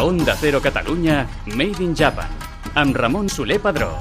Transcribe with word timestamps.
Onda 0.00 0.34
Cero 0.34 0.62
Catalunya, 0.62 1.28
Made 1.52 1.84
in 1.84 1.94
Japan, 1.94 2.30
amb 2.74 2.96
Ramon 2.96 3.28
Soler 3.28 3.60
Padró. 3.60 3.98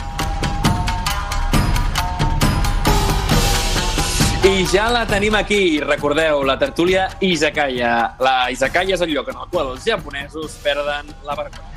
I 4.47 4.63
ja 4.71 4.87
la 4.89 5.03
tenim 5.05 5.35
aquí, 5.35 5.81
recordeu, 5.83 6.45
la 6.47 6.55
tertúlia 6.57 7.09
Izakaya. 7.19 8.15
La 8.23 8.47
Izakaya 8.49 8.95
és 8.95 9.03
el 9.03 9.11
lloc 9.11 9.27
en 9.33 9.43
el 9.43 9.51
qual 9.51 9.73
els 9.73 9.83
japonesos 9.83 10.55
perden 10.63 11.11
la 11.27 11.35
vergonya. 11.35 11.67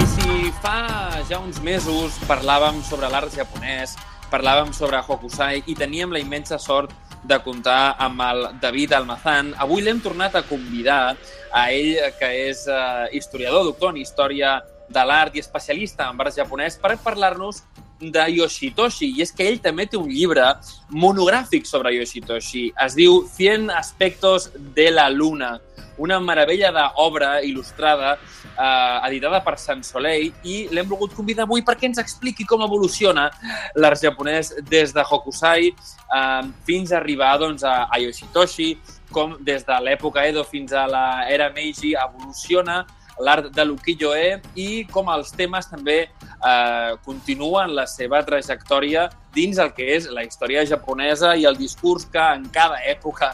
I 0.00 0.08
si 0.16 0.48
fa 0.64 1.20
ja 1.28 1.42
uns 1.44 1.60
mesos 1.60 2.16
parlàvem 2.24 2.80
sobre 2.88 3.12
l'art 3.12 3.36
japonès, 3.36 3.98
parlàvem 4.32 4.72
sobre 4.72 5.04
Hokusai 5.04 5.60
i 5.66 5.76
teníem 5.76 6.16
la 6.16 6.24
immensa 6.24 6.56
sort 6.56 6.96
de 7.24 7.38
comptar 7.44 7.94
amb 8.02 8.20
el 8.26 8.46
David 8.60 8.92
Almazán. 8.98 9.52
Avui 9.62 9.82
l'hem 9.82 10.00
tornat 10.02 10.34
a 10.36 10.44
convidar 10.46 11.16
a 11.52 11.68
ell, 11.70 11.96
que 12.18 12.30
és 12.48 12.64
uh, 12.66 13.06
historiador, 13.14 13.64
doctor 13.68 13.92
en 13.92 14.00
història 14.02 14.58
de 14.92 15.04
l'art 15.06 15.36
i 15.36 15.42
especialista 15.42 16.10
en 16.10 16.20
art 16.20 16.34
japonès, 16.36 16.76
per 16.80 16.96
parlar-nos 17.00 17.62
de 18.02 18.24
Yoshitoshi. 18.36 19.12
I 19.16 19.22
és 19.22 19.32
que 19.32 19.46
ell 19.46 19.60
també 19.62 19.86
té 19.86 19.98
un 20.00 20.10
llibre 20.10 20.44
monogràfic 20.90 21.68
sobre 21.68 21.94
Yoshitoshi. 21.94 22.70
Es 22.84 22.96
diu 22.98 23.22
100 23.30 23.70
aspectos 23.70 24.50
de 24.76 24.90
la 24.90 25.08
luna, 25.10 25.54
una 25.98 26.18
meravella 26.20 26.70
d'obra 26.72 27.40
il·lustrada 27.42 28.14
eh, 28.16 29.08
editada 29.08 29.42
per 29.44 29.58
Sant 29.58 29.82
Soleil 29.84 30.32
i 30.42 30.68
l'hem 30.72 30.88
volgut 30.88 31.14
convidar 31.16 31.46
avui 31.46 31.64
perquè 31.66 31.90
ens 31.90 32.00
expliqui 32.02 32.46
com 32.48 32.64
evoluciona 32.64 33.28
l'art 33.76 34.00
japonès 34.02 34.54
des 34.70 34.94
de 34.94 35.04
Hokusai 35.04 35.68
eh, 35.68 36.42
fins 36.66 36.92
a 36.92 36.98
arribar 37.00 37.36
doncs, 37.42 37.64
a, 37.64 37.88
Yoshitoshi, 37.98 38.76
com 39.12 39.36
des 39.44 39.66
de 39.68 39.78
l'època 39.84 40.24
Edo 40.26 40.44
fins 40.44 40.72
a 40.72 40.86
l'era 40.88 41.50
Meiji 41.54 41.94
evoluciona 41.94 42.82
l'art 43.20 43.50
de 43.52 43.64
l'ukiyo-e 43.64 44.40
i 44.56 44.84
com 44.90 45.10
els 45.12 45.32
temes 45.36 45.68
també 45.68 45.98
eh, 46.08 46.92
continuen 47.04 47.74
la 47.76 47.86
seva 47.86 48.22
trajectòria 48.24 49.08
dins 49.34 49.60
el 49.62 49.72
que 49.76 49.86
és 49.96 50.08
la 50.10 50.24
història 50.24 50.64
japonesa 50.68 51.34
i 51.36 51.46
el 51.48 51.58
discurs 51.60 52.08
que 52.12 52.24
en 52.36 52.48
cada 52.52 52.80
època 52.88 53.32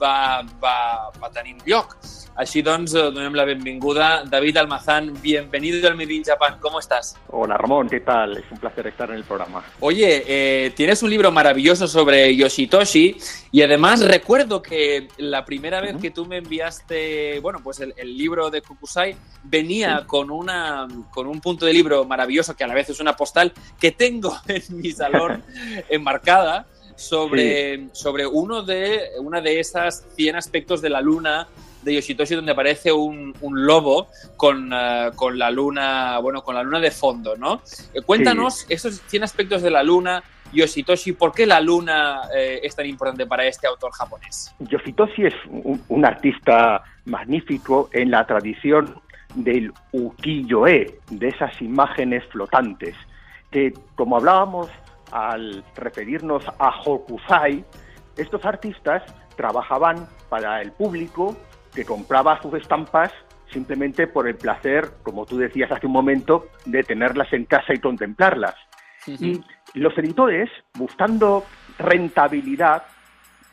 va, 0.00 0.42
va, 0.62 1.10
va 1.20 1.30
tenir 1.30 1.56
lloc. 1.66 1.96
Així 2.36 2.60
doncs, 2.60 2.92
eh, 2.92 3.06
donem 3.14 3.32
la 3.34 3.46
benvinguda. 3.48 4.24
David 4.28 4.58
Almazán, 4.58 5.14
bienvenido 5.22 5.88
al 5.88 5.96
Made 5.96 6.12
in 6.12 6.22
Japan. 6.22 6.58
¿Cómo 6.60 6.78
estás? 6.78 7.16
Hola 7.28 7.56
Ramón, 7.56 7.88
¿qué 7.88 8.00
tal? 8.00 8.36
Es 8.36 8.44
un 8.50 8.58
placer 8.58 8.86
estar 8.86 9.08
en 9.08 9.16
el 9.16 9.24
programa. 9.24 9.64
Oye, 9.80 10.22
eh, 10.26 10.70
tienes 10.76 11.02
un 11.02 11.08
libro 11.08 11.32
maravilloso 11.32 11.88
sobre 11.88 12.36
Yoshitoshi 12.36 13.16
y 13.52 13.62
además 13.62 14.04
recuerdo 14.04 14.60
que 14.60 15.08
la 15.16 15.46
primera 15.46 15.80
vez 15.80 15.96
que 15.96 16.10
tú 16.10 16.26
me 16.26 16.36
enviaste, 16.36 17.40
bueno, 17.40 17.60
pues 17.64 17.80
el, 17.80 17.94
el 17.96 18.18
libro 18.18 18.50
de 18.50 18.60
Kukusai 18.60 19.16
venía 19.42 20.00
sí. 20.00 20.06
con, 20.06 20.30
una, 20.30 20.86
con 21.10 21.26
un 21.26 21.40
punto 21.40 21.64
de 21.64 21.72
libro 21.72 22.04
maravilloso 22.04 22.54
que 22.54 22.64
a 22.64 22.66
la 22.66 22.74
vez 22.74 22.90
es 22.90 23.00
una 23.00 23.16
postal 23.16 23.54
que 23.80 23.92
tengo 23.92 24.36
en 24.46 24.62
mi 24.76 24.92
salón 24.92 25.42
enmarcada 25.88 26.66
sobre, 26.96 27.76
sí. 27.76 27.88
sobre 27.92 28.26
uno 28.26 28.62
de, 28.62 29.10
una 29.20 29.40
de 29.40 29.60
esas 29.60 30.04
100 30.16 30.36
aspectos 30.36 30.80
de 30.82 30.90
la 30.90 31.00
luna 31.00 31.46
de 31.86 31.94
Yoshitoshi 31.94 32.34
donde 32.34 32.52
aparece 32.52 32.92
un, 32.92 33.32
un 33.40 33.64
lobo 33.64 34.08
con, 34.36 34.72
uh, 34.72 35.14
con, 35.14 35.38
la 35.38 35.50
luna, 35.50 36.18
bueno, 36.18 36.42
con 36.42 36.56
la 36.56 36.62
luna 36.64 36.80
de 36.80 36.90
fondo, 36.90 37.36
¿no? 37.36 37.62
Eh, 37.94 38.02
cuéntanos 38.02 38.58
sí. 38.58 38.74
esos 38.74 39.00
100 39.06 39.22
aspectos 39.22 39.62
de 39.62 39.70
la 39.70 39.84
luna, 39.84 40.22
Yoshitoshi, 40.52 41.12
¿por 41.12 41.32
qué 41.32 41.46
la 41.46 41.60
luna 41.60 42.22
eh, 42.36 42.60
es 42.62 42.74
tan 42.74 42.86
importante 42.86 43.26
para 43.26 43.46
este 43.46 43.68
autor 43.68 43.92
japonés? 43.92 44.52
Yoshitoshi 44.58 45.26
es 45.26 45.34
un, 45.48 45.80
un 45.88 46.04
artista 46.04 46.82
magnífico 47.04 47.88
en 47.92 48.10
la 48.10 48.26
tradición 48.26 49.00
del 49.36 49.72
ukiyo-e, 49.92 50.98
de 51.10 51.28
esas 51.28 51.60
imágenes 51.62 52.24
flotantes, 52.32 52.96
que 53.50 53.72
como 53.94 54.16
hablábamos 54.16 54.68
al 55.12 55.64
referirnos 55.74 56.44
a 56.58 56.80
Hokusai, 56.84 57.64
estos 58.16 58.44
artistas 58.44 59.02
trabajaban 59.36 60.08
para 60.28 60.60
el 60.62 60.72
público 60.72 61.36
que 61.74 61.84
compraba 61.84 62.40
sus 62.40 62.54
estampas 62.54 63.12
simplemente 63.50 64.06
por 64.06 64.28
el 64.28 64.34
placer, 64.34 64.88
como 65.02 65.26
tú 65.26 65.38
decías 65.38 65.70
hace 65.70 65.86
un 65.86 65.92
momento, 65.92 66.48
de 66.64 66.82
tenerlas 66.82 67.32
en 67.32 67.44
casa 67.44 67.74
y 67.74 67.78
contemplarlas. 67.78 68.54
Sí, 69.04 69.16
sí. 69.16 69.44
Y 69.74 69.80
los 69.80 69.96
editores, 69.96 70.50
buscando 70.74 71.44
rentabilidad, 71.78 72.82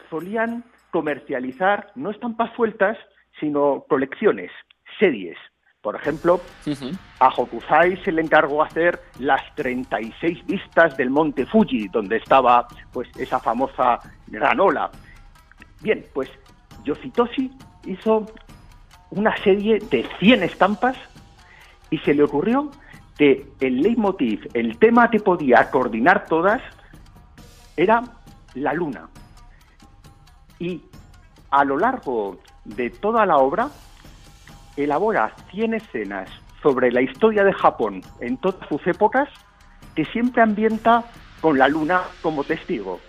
solían 0.09 0.63
comercializar 0.91 1.91
no 1.95 2.11
estampas 2.11 2.53
sueltas, 2.55 2.97
sino 3.39 3.85
colecciones, 3.87 4.51
series. 4.99 5.37
Por 5.83 5.97
ejemplo, 5.97 6.35
uh 6.65 6.69
-huh. 6.69 6.97
a 7.19 7.27
Hokusai 7.27 8.01
se 8.05 8.13
le 8.13 8.21
encargó 8.21 8.63
hacer 8.63 9.01
las 9.19 9.41
36 9.55 10.45
vistas 10.45 10.95
del 10.95 11.09
monte 11.09 11.45
Fuji, 11.45 11.89
donde 11.89 12.15
estaba 12.15 12.65
pues 12.93 13.09
esa 13.17 13.37
famosa 13.37 13.99
granola. 14.27 14.89
Bien, 15.81 16.05
pues 16.13 16.29
Yoshitoshi 16.85 17.51
hizo 17.85 18.25
una 19.09 19.35
serie 19.43 19.79
de 19.91 20.07
100 20.19 20.43
estampas 20.43 20.95
y 21.89 21.97
se 21.97 22.13
le 22.13 22.23
ocurrió 22.23 22.71
que 23.17 23.45
el 23.59 23.81
leitmotiv, 23.81 24.47
el 24.53 24.77
tema 24.77 25.09
que 25.09 25.19
podía 25.19 25.69
coordinar 25.69 26.27
todas, 26.27 26.61
era 27.75 28.01
la 28.53 28.73
luna. 28.73 29.09
Y 30.59 30.81
a 31.51 31.65
lo 31.65 31.77
largo 31.77 32.39
de 32.63 32.89
toda 32.89 33.25
la 33.25 33.35
obra, 33.35 33.69
elabora 34.77 35.33
100 35.51 35.75
escenas 35.75 36.29
sobre 36.61 36.91
la 36.91 37.01
historia 37.01 37.43
de 37.43 37.53
Japón 37.53 38.01
en 38.19 38.37
todas 38.37 38.67
sus 38.67 38.85
épocas 38.87 39.29
que 39.95 40.05
siempre 40.05 40.41
ambienta 40.41 41.03
con 41.41 41.57
la 41.57 41.67
luna 41.67 42.01
como 42.21 42.43
testigo. 42.43 42.99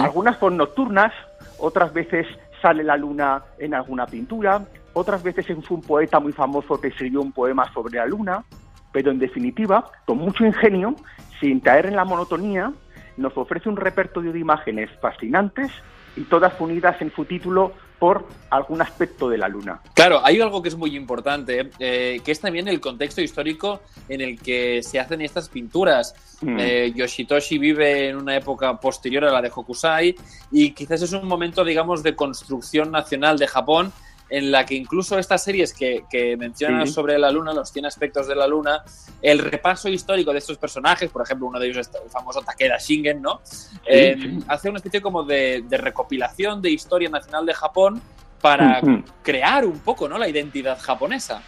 Algunas 0.00 0.38
son 0.38 0.56
nocturnas, 0.56 1.12
otras 1.58 1.92
veces 1.92 2.26
sale 2.60 2.82
la 2.82 2.96
luna 2.96 3.42
en 3.58 3.74
alguna 3.74 4.06
pintura, 4.06 4.64
otras 4.94 5.22
veces 5.22 5.48
es 5.48 5.70
un 5.70 5.82
poeta 5.82 6.18
muy 6.18 6.32
famoso 6.32 6.80
que 6.80 6.88
escribió 6.88 7.20
un 7.20 7.32
poema 7.32 7.72
sobre 7.72 7.98
la 7.98 8.06
luna, 8.06 8.44
pero 8.90 9.10
en 9.10 9.18
definitiva, 9.18 9.84
con 10.06 10.18
mucho 10.18 10.44
ingenio, 10.44 10.96
sin 11.40 11.60
caer 11.60 11.86
en 11.86 11.94
la 11.94 12.04
monotonía, 12.04 12.72
nos 13.16 13.36
ofrece 13.36 13.68
un 13.68 13.76
repertorio 13.76 14.32
de 14.32 14.40
imágenes 14.40 14.90
fascinantes 15.00 15.70
y 16.16 16.22
todas 16.22 16.60
unidas 16.60 17.00
en 17.00 17.12
su 17.12 17.24
título 17.24 17.72
por 17.98 18.26
algún 18.50 18.80
aspecto 18.80 19.28
de 19.28 19.38
la 19.38 19.48
luna. 19.48 19.80
Claro, 19.94 20.20
hay 20.24 20.40
algo 20.40 20.62
que 20.62 20.68
es 20.68 20.76
muy 20.76 20.96
importante, 20.96 21.70
eh, 21.78 22.20
que 22.24 22.32
es 22.32 22.40
también 22.40 22.68
el 22.68 22.80
contexto 22.80 23.20
histórico 23.20 23.80
en 24.08 24.20
el 24.20 24.40
que 24.40 24.82
se 24.82 25.00
hacen 25.00 25.20
estas 25.20 25.48
pinturas. 25.48 26.14
Mm. 26.40 26.56
Eh, 26.58 26.92
Yoshitoshi 26.94 27.58
vive 27.58 28.08
en 28.08 28.16
una 28.16 28.36
época 28.36 28.78
posterior 28.78 29.24
a 29.24 29.32
la 29.32 29.42
de 29.42 29.50
Hokusai 29.54 30.14
y 30.52 30.70
quizás 30.72 31.02
es 31.02 31.12
un 31.12 31.26
momento, 31.26 31.64
digamos, 31.64 32.02
de 32.02 32.14
construcción 32.14 32.90
nacional 32.90 33.38
de 33.38 33.46
Japón 33.46 33.92
en 34.30 34.50
la 34.50 34.66
que 34.66 34.74
incluso 34.74 35.18
estas 35.18 35.42
series 35.42 35.72
que, 35.72 36.04
que 36.10 36.36
mencionan 36.36 36.86
sí. 36.86 36.92
sobre 36.92 37.18
la 37.18 37.30
luna, 37.30 37.52
los 37.52 37.70
100 37.70 37.86
aspectos 37.86 38.28
de 38.28 38.34
la 38.34 38.46
luna, 38.46 38.84
el 39.22 39.38
repaso 39.38 39.88
histórico 39.88 40.32
de 40.32 40.38
estos 40.38 40.58
personajes, 40.58 41.10
por 41.10 41.22
ejemplo, 41.22 41.46
uno 41.46 41.58
de 41.58 41.66
ellos 41.66 41.78
es 41.78 41.90
el 42.04 42.10
famoso 42.10 42.42
Takeda 42.42 42.78
Shingen, 42.78 43.22
¿no? 43.22 43.40
Sí, 43.42 43.78
eh, 43.86 44.16
sí. 44.20 44.38
Hace 44.48 44.68
una 44.68 44.78
especie 44.78 45.00
como 45.00 45.22
de, 45.22 45.64
de, 45.66 45.76
recopilación 45.78 46.60
de 46.60 46.70
historia 46.70 47.08
nacional 47.08 47.46
de 47.46 47.54
Japón 47.54 48.02
para 48.40 48.80
uh 48.82 48.86
-huh. 48.86 49.04
crear 49.22 49.64
un 49.64 49.78
poco, 49.80 50.08
¿no? 50.08 50.18
La 50.18 50.28
identidad 50.28 50.78
japonesa. 50.78 51.42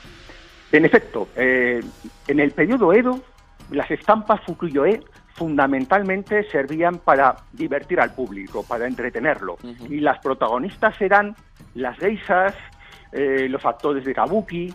En 0.73 0.85
efecto, 0.85 1.29
eh, 1.37 1.83
en 2.29 2.41
el 2.41 2.53
periodo 2.53 2.93
Edo, 2.93 3.21
las 3.71 3.91
estampas 3.91 4.41
Fukuyo-e 4.45 5.03
fundamentalmente 5.41 6.45
servían 6.51 6.99
para 6.99 7.35
divertir 7.55 7.99
al 7.99 8.13
público, 8.13 8.63
para 8.63 8.87
entretenerlo. 8.87 9.55
Uh 9.63 9.69
-huh. 9.69 9.91
Y 9.91 10.01
las 10.01 10.19
protagonistas 10.19 11.01
eran 11.01 11.35
las 11.75 11.97
geisas, 11.97 12.53
eh, 13.13 13.49
los 13.49 13.65
actores 13.65 14.05
de 14.05 14.13
kabuki 14.13 14.75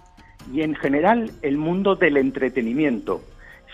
y 0.51 0.63
en 0.63 0.74
general 0.74 1.30
el 1.44 1.57
mundo 1.60 1.95
del 1.95 2.18
entretenimiento. 2.18 3.22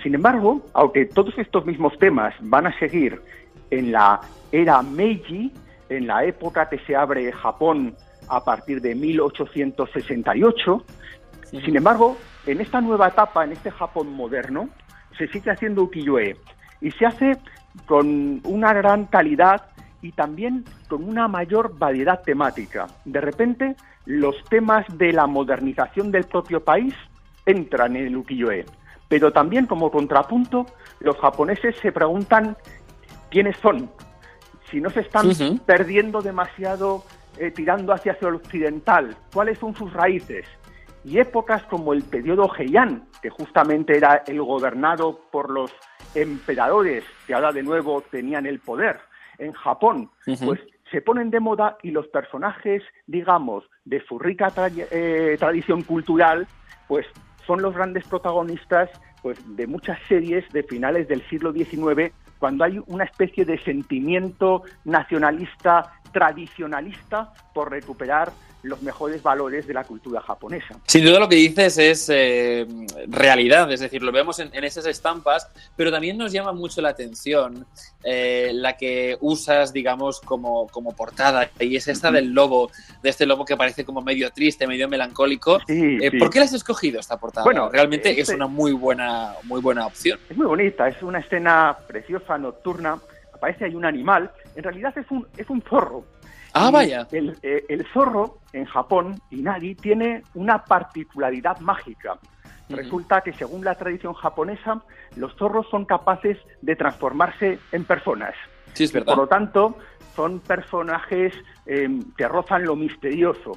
Sin 0.04 0.16
embargo, 0.16 0.66
aunque 0.74 1.06
todos 1.06 1.34
estos 1.38 1.66
mismos 1.66 1.98
temas 1.98 2.34
van 2.42 2.68
a 2.68 2.78
seguir 2.78 3.22
en 3.70 3.94
la 3.94 4.20
era 4.52 4.82
Meiji, 4.82 5.54
en 5.88 6.08
la 6.08 6.26
época 6.26 6.68
que 6.68 6.80
se 6.80 6.94
abre 6.94 7.32
Japón 7.32 7.96
a 8.28 8.44
partir 8.44 8.82
de 8.82 8.96
1868, 8.96 10.86
sí. 11.52 11.62
sin 11.62 11.78
embargo, 11.78 12.18
en 12.46 12.60
esta 12.60 12.82
nueva 12.82 13.08
etapa, 13.08 13.46
en 13.46 13.54
este 13.54 13.72
Japón 13.72 14.12
moderno, 14.12 14.68
se 15.18 15.30
sigue 15.30 15.52
haciendo 15.52 15.84
ukiyo-e 15.84 16.36
y 16.82 16.92
se 16.92 17.06
hace 17.06 17.38
con 17.86 18.42
una 18.44 18.74
gran 18.74 19.06
calidad 19.06 19.68
y 20.02 20.12
también 20.12 20.66
con 20.88 21.04
una 21.08 21.28
mayor 21.28 21.78
variedad 21.78 22.22
temática. 22.24 22.88
De 23.06 23.22
repente, 23.22 23.76
los 24.06 24.36
temas 24.50 24.86
de 24.98 25.14
la 25.14 25.28
modernización 25.28 26.12
del 26.12 26.26
propio 26.26 26.64
país 26.64 26.94
entran 27.46 27.96
en 27.96 28.08
el 28.08 28.18
ukiyo-e, 28.18 28.66
pero 29.08 29.32
también 29.32 29.68
como 29.68 29.92
contrapunto, 29.92 30.66
los 31.00 31.18
japoneses 31.18 31.76
se 31.78 31.92
preguntan 31.92 32.58
quiénes 33.30 33.58
son, 33.58 33.90
si 34.70 34.80
no 34.80 34.90
se 34.90 35.02
están 35.02 35.30
perdiendo 35.66 36.22
demasiado 36.22 37.04
eh, 37.38 37.52
tirando 37.52 37.94
hacia 37.94 38.18
el 38.22 38.36
occidental, 38.36 39.16
cuáles 39.34 39.58
son 39.58 39.76
sus 39.76 39.92
raíces. 39.94 40.46
Y 41.04 41.18
épocas 41.18 41.64
como 41.64 41.94
el 41.94 42.04
periodo 42.04 42.50
Heian, 42.58 43.08
que 43.22 43.30
justamente 43.30 43.98
era 43.98 44.24
el 44.28 44.42
gobernado 44.42 45.20
por 45.32 45.50
los 45.50 45.72
emperadores 46.16 47.04
que 47.28 47.34
ahora 47.34 47.52
de 47.52 47.64
nuevo 47.64 48.02
tenían 48.10 48.46
el 48.46 48.60
poder 48.60 49.00
en 49.38 49.54
Japón, 49.54 50.10
pues 50.46 50.60
se 50.92 51.02
ponen 51.02 51.30
de 51.30 51.40
moda 51.40 51.78
y 51.82 51.92
los 51.92 52.08
personajes, 52.08 52.84
digamos, 53.08 53.64
de 53.86 54.04
su 54.06 54.20
rica 54.20 54.52
eh, 54.58 55.38
tradición 55.40 55.84
cultural, 55.84 56.48
pues 56.88 57.08
son 57.48 57.62
los 57.62 57.74
grandes 57.74 58.06
protagonistas 58.08 58.90
pues, 59.22 59.40
de 59.56 59.68
muchas 59.68 59.98
series 60.08 60.48
de 60.52 60.64
finales 60.64 61.08
del 61.08 61.22
siglo 61.30 61.54
XIX, 61.54 62.14
cuando 62.40 62.64
hay 62.64 62.82
una 62.88 63.06
especie 63.06 63.46
de 63.46 63.58
sentimiento 63.60 64.64
nacionalista, 64.84 65.94
tradicionalista, 66.12 67.32
por 67.54 67.72
recuperar 67.72 68.32
los 68.64 68.82
mejores 68.82 69.24
valores 69.24 69.68
de 69.68 69.74
la 69.74 69.84
cultura 69.84 70.22
japonesa. 70.22 70.76
Sin 70.86 71.04
duda 71.04 71.20
lo 71.20 71.28
que 71.28 71.36
dices 71.36 71.78
es 71.78 72.10
eh, 72.14 72.68
realidad, 73.08 73.72
es 73.72 73.80
decir, 73.80 74.04
lo 74.04 74.12
vemos 74.12 74.40
en, 74.40 74.52
esas 74.64 74.86
estampas, 74.86 75.50
pero 75.76 75.92
también 75.92 76.18
nos 76.18 76.32
llama 76.32 76.52
mucho 76.52 76.82
la 76.82 76.90
atención 76.90 77.66
eh, 78.04 78.52
la 78.54 78.78
que 78.78 79.18
usas, 79.22 79.74
digamos, 79.74 80.22
como, 80.22 80.68
como 80.68 80.96
portada, 80.96 81.50
y 81.60 81.76
es 81.76 81.88
esta 81.88 82.12
del 82.12 82.32
lobo, 82.32 82.72
de 83.02 83.10
este 83.10 83.26
lobo 83.26 83.46
que 83.46 83.58
parece 83.58 83.84
como 83.84 84.02
medio 84.02 84.32
triste, 84.32 84.68
medio 84.68 84.88
melancólico. 84.88 85.60
Eh, 85.68 86.12
¿Por 86.20 86.30
qué 86.30 86.40
la 86.40 86.46
has 86.46 86.54
escogido 86.54 87.00
esta 87.00 87.18
portada? 87.18 87.44
Bueno, 87.44 87.70
realmente 87.70 88.20
es 88.20 88.30
una 88.30 88.48
muy 88.48 88.74
buena, 88.74 89.34
muy 89.44 89.62
buena 89.62 89.88
opción. 89.88 90.20
Es 90.30 90.38
muy 90.38 90.46
bonita, 90.46 90.88
es 90.88 91.02
una 91.02 91.20
escena 91.20 91.78
preciosa, 91.88 92.38
nocturna, 92.38 93.00
aparece 93.34 93.66
ahí 93.66 93.76
un 93.76 93.86
animal, 93.86 94.32
en 94.56 94.64
realidad 94.64 94.96
es 94.98 95.10
un, 95.10 95.28
es 95.38 95.50
un 95.50 95.62
zorro 95.64 96.04
Ah, 96.54 96.70
vaya. 96.72 97.08
Eh, 97.12 97.66
el, 97.70 97.86
zorro 97.94 98.40
en 98.54 98.66
Japón, 98.66 99.22
Inari, 99.30 99.76
tiene 99.76 100.24
una 100.34 100.64
particularidad 100.64 101.60
mágica. 101.60 102.18
Resulta 102.70 103.22
que 103.22 103.34
según 103.34 103.66
la 103.66 103.76
tradición 103.76 104.14
japonesa, 104.14 104.82
los 105.16 105.36
zorros 105.36 105.68
son 105.70 105.86
capaces 105.86 106.38
de 106.62 106.76
transformarse 106.76 107.60
en 107.72 107.84
personas. 107.84 108.34
Sí, 108.74 108.86
es 108.86 108.94
verdad. 108.94 109.14
Por 109.14 109.24
lo 109.24 109.28
tanto, 109.28 109.78
son 110.16 110.40
personajes 110.40 111.34
em, 111.66 112.02
que 112.18 112.28
rozan 112.28 112.64
lo 112.64 112.76
misterioso. 112.76 113.52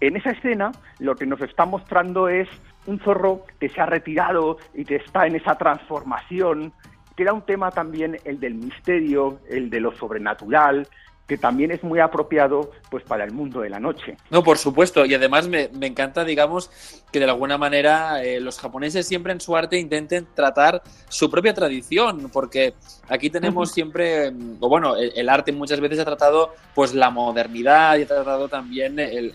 En 0.00 0.16
esa 0.16 0.30
escena, 0.30 0.72
lo 0.98 1.16
que 1.16 1.26
nos 1.26 1.40
está 1.40 1.64
mostrando 1.64 2.28
es 2.28 2.48
un 2.86 2.98
zorro 3.00 3.44
que 3.58 3.68
se 3.68 3.80
ha 3.80 3.86
retirado 3.86 4.58
y 4.74 4.84
que 4.84 4.96
está 4.96 5.26
en 5.26 5.36
esa 5.36 5.56
transformación, 5.56 6.72
que 7.16 7.22
era 7.22 7.32
un 7.32 7.42
tema 7.42 7.70
también 7.70 8.18
el 8.24 8.38
del 8.38 8.54
misterio, 8.54 9.40
el 9.48 9.70
de 9.70 9.80
lo 9.80 9.92
sobrenatural, 9.92 10.86
que 11.26 11.36
también 11.36 11.72
es 11.72 11.82
muy 11.82 11.98
apropiado 11.98 12.70
pues 12.90 13.02
para 13.02 13.24
el 13.24 13.32
mundo 13.32 13.60
de 13.60 13.70
la 13.70 13.80
noche. 13.80 14.16
No, 14.30 14.44
por 14.44 14.58
supuesto, 14.58 15.04
y 15.04 15.14
además 15.14 15.48
me, 15.48 15.68
encanta, 15.82 16.24
digamos, 16.24 16.70
que 17.10 17.18
de 17.18 17.24
alguna 17.24 17.58
manera 17.58 18.22
eh, 18.22 18.40
los 18.40 18.58
japoneses 18.58 19.06
siempre 19.06 19.32
en 19.32 19.40
su 19.40 19.56
arte 19.56 19.78
intenten 19.78 20.26
tratar 20.34 20.82
su 21.08 21.30
propia 21.30 21.52
tradición, 21.52 22.30
porque 22.32 22.74
aquí 23.08 23.28
tenemos 23.30 23.72
siempre, 23.72 24.30
mm, 24.30 24.58
o 24.60 24.68
bueno, 24.68 24.96
el, 24.96 25.28
arte 25.28 25.50
muchas 25.52 25.80
veces 25.80 25.98
ha 25.98 26.04
tratado 26.04 26.54
pues 26.74 26.94
la 26.94 27.10
modernidad 27.10 27.96
y 27.98 28.02
ha 28.02 28.06
tratado 28.06 28.48
también 28.48 28.98
el, 28.98 29.34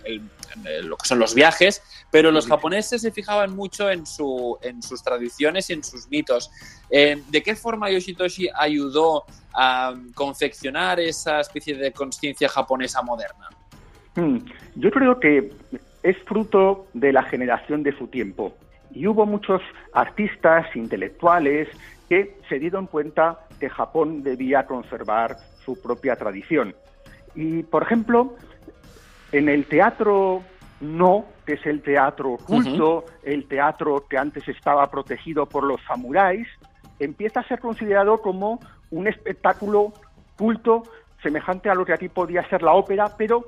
lo 0.83 0.97
que 0.97 1.07
son 1.07 1.19
los 1.19 1.33
viajes, 1.33 1.81
pero 2.11 2.31
los 2.31 2.47
japoneses 2.47 3.01
se 3.01 3.11
fijaban 3.11 3.55
mucho 3.55 3.89
en, 3.89 4.05
su, 4.05 4.57
en 4.61 4.81
sus 4.81 5.03
tradiciones 5.03 5.69
y 5.69 5.73
en 5.73 5.83
sus 5.83 6.09
mitos. 6.09 6.51
Eh, 6.89 7.21
¿De 7.29 7.43
qué 7.43 7.55
forma 7.55 7.89
Yoshitoshi 7.89 8.49
ayudó 8.53 9.25
a 9.53 9.93
confeccionar 10.13 10.99
esa 10.99 11.39
especie 11.39 11.75
de 11.75 11.91
conciencia 11.91 12.49
japonesa 12.49 13.01
moderna? 13.01 13.49
Hmm, 14.15 14.37
yo 14.75 14.91
creo 14.91 15.19
que 15.19 15.51
es 16.03 16.17
fruto 16.25 16.87
de 16.93 17.13
la 17.13 17.23
generación 17.23 17.83
de 17.83 17.97
su 17.97 18.07
tiempo. 18.07 18.55
Y 18.93 19.07
hubo 19.07 19.25
muchos 19.25 19.61
artistas, 19.93 20.75
intelectuales, 20.75 21.69
que 22.09 22.37
se 22.49 22.59
dieron 22.59 22.87
cuenta 22.87 23.39
que 23.59 23.69
Japón 23.69 24.23
debía 24.23 24.65
conservar 24.65 25.37
su 25.63 25.81
propia 25.81 26.15
tradición. 26.15 26.75
Y, 27.35 27.63
por 27.63 27.83
ejemplo, 27.83 28.35
en 29.31 29.49
el 29.49 29.65
teatro 29.65 30.43
no, 30.81 31.25
que 31.45 31.53
es 31.53 31.65
el 31.65 31.81
teatro 31.81 32.37
culto, 32.37 33.05
el 33.23 33.45
teatro 33.45 34.05
que 34.09 34.17
antes 34.17 34.47
estaba 34.47 34.89
protegido 34.89 35.47
por 35.47 35.63
los 35.63 35.79
samuráis, 35.87 36.47
empieza 36.99 37.41
a 37.41 37.47
ser 37.47 37.59
considerado 37.59 38.21
como 38.21 38.59
un 38.89 39.07
espectáculo 39.07 39.93
culto 40.37 40.83
semejante 41.21 41.69
a 41.69 41.75
lo 41.75 41.85
que 41.85 41.93
aquí 41.93 42.09
podía 42.09 42.47
ser 42.49 42.63
la 42.63 42.73
ópera, 42.73 43.15
pero 43.17 43.47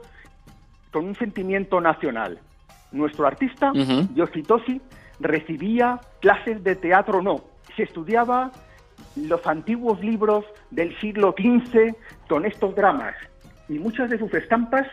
con 0.91 1.06
un 1.06 1.15
sentimiento 1.15 1.81
nacional. 1.81 2.39
Nuestro 2.91 3.25
artista, 3.25 3.74
Yoshitoshi, 4.13 4.79
recibía 5.19 6.00
clases 6.19 6.63
de 6.63 6.75
teatro 6.75 7.21
no. 7.21 7.41
Se 7.75 7.83
estudiaba 7.83 8.51
los 9.15 9.45
antiguos 9.47 10.00
libros 10.01 10.45
del 10.69 10.97
siglo 11.00 11.33
XV 11.36 11.95
con 12.29 12.45
estos 12.45 12.75
dramas 12.75 13.15
y 13.68 13.79
muchas 13.79 14.09
de 14.09 14.19
sus 14.19 14.31
estampas 14.33 14.88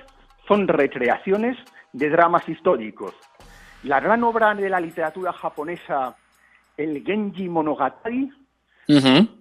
son 0.50 0.66
recreaciones 0.66 1.56
de 1.92 2.10
dramas 2.10 2.48
históricos. 2.48 3.14
La 3.84 4.00
gran 4.00 4.24
obra 4.24 4.52
de 4.52 4.68
la 4.68 4.80
literatura 4.80 5.32
japonesa, 5.32 6.16
el 6.76 7.04
Genji 7.04 7.48
Monogatari, 7.48 8.28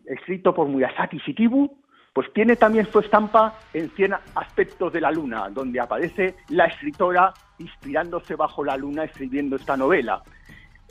escrito 0.05 0.53
por 0.53 0.67
Murasaki 0.67 1.17
Shikibu, 1.17 1.79
pues 2.13 2.31
tiene 2.31 2.57
también 2.57 2.87
su 2.91 2.99
estampa 2.99 3.55
en 3.73 3.89
100 3.89 4.13
aspectos 4.35 4.93
de 4.93 5.01
la 5.01 5.09
luna, 5.09 5.49
donde 5.49 5.79
aparece 5.79 6.35
la 6.49 6.65
escritora 6.65 7.33
inspirándose 7.57 8.35
bajo 8.35 8.63
la 8.63 8.77
luna 8.77 9.05
escribiendo 9.05 9.55
esta 9.55 9.75
novela. 9.75 10.21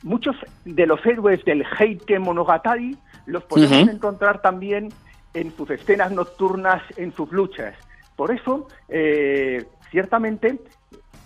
Muchos 0.02 0.34
de 0.64 0.84
los 0.84 1.04
héroes 1.06 1.44
del 1.44 1.64
Heike 1.64 2.18
Monogatari 2.18 2.98
los 3.26 3.44
podemos 3.44 3.88
encontrar 3.88 4.42
también 4.42 4.88
en 5.34 5.56
sus 5.56 5.70
escenas 5.70 6.10
nocturnas, 6.10 6.82
en 6.96 7.12
sus 7.12 7.30
luchas. 7.30 7.76
Por 8.16 8.32
eso, 8.32 8.66
eh, 8.88 9.64
ciertamente, 9.90 10.58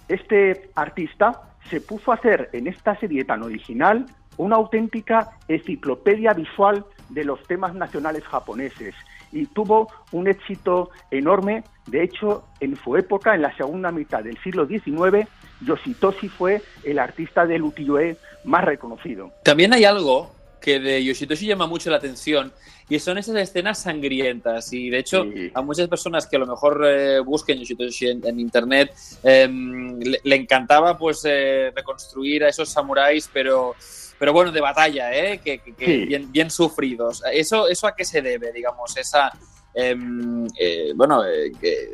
este 0.09 0.70
artista 0.75 1.43
se 1.70 1.81
puso 1.81 2.12
a 2.12 2.17
hacer 2.17 2.50
en 2.53 2.67
esta 2.67 2.99
serie 2.99 3.25
tan 3.25 3.43
original 3.43 4.06
una 4.37 4.56
auténtica 4.56 5.31
enciclopedia 5.49 6.32
visual 6.32 6.85
de 7.11 7.25
los 7.25 7.43
temas 7.44 7.75
nacionales 7.75 8.25
japoneses 8.25 8.94
y 9.31 9.47
tuvo 9.47 9.88
un 10.12 10.29
éxito 10.29 10.91
enorme. 11.11 11.64
De 11.87 12.02
hecho, 12.02 12.45
en 12.61 12.76
su 12.76 12.97
época, 12.97 13.35
en 13.35 13.42
la 13.42 13.57
segunda 13.57 13.90
mitad 13.90 14.23
del 14.23 14.38
siglo 14.38 14.66
XIX, 14.66 15.28
Yoshitoshi 15.62 16.28
fue 16.28 16.62
el 16.85 16.99
artista 16.99 17.47
del 17.47 17.62
ukiyo-e 17.62 18.16
más 18.45 18.64
reconocido. 18.64 19.31
También 19.45 19.73
hay 19.73 19.85
algo 19.85 20.31
que 20.62 20.81
de 20.81 21.04
Yoshitoshi 21.04 21.47
llama 21.47 21.66
mucho 21.66 21.90
la 21.90 21.97
atención 21.97 22.52
y 22.88 22.99
son 22.99 23.19
esas 23.19 23.37
escenas 23.37 23.78
sangrientas. 23.78 24.73
Y 24.73 24.90
de 24.90 24.99
hecho, 24.99 25.25
a 25.54 25.62
muchas 25.62 25.88
personas 25.88 26.26
que 26.26 26.37
a 26.37 26.38
lo 26.38 26.47
mejor 26.47 26.85
eh, 26.87 27.21
busquen 27.21 27.59
Yoshitoshi 27.59 28.09
en, 28.09 28.40
internet, 28.40 28.95
em, 29.23 29.99
le, 30.00 30.37
encantaba 30.37 30.97
pues 30.97 31.23
eh, 31.25 31.73
reconstruir 31.75 32.45
a 32.45 32.49
esos 32.49 32.69
samuráis, 32.69 33.31
pero, 33.33 33.75
pero 34.19 34.33
bueno, 34.33 34.52
de 34.52 34.61
batalla, 34.61 35.12
¿eh? 35.12 35.40
que, 35.42 35.61
bien, 36.07 36.31
bien, 36.31 36.50
sufridos. 36.50 37.23
¿Eso, 37.33 37.69
¿Eso 37.69 37.87
a 37.87 37.95
qué 37.95 38.04
se 38.04 38.23
debe, 38.23 38.52
digamos, 38.52 38.97
esa... 38.97 39.33
Em, 39.75 40.47
bueno, 40.95 41.25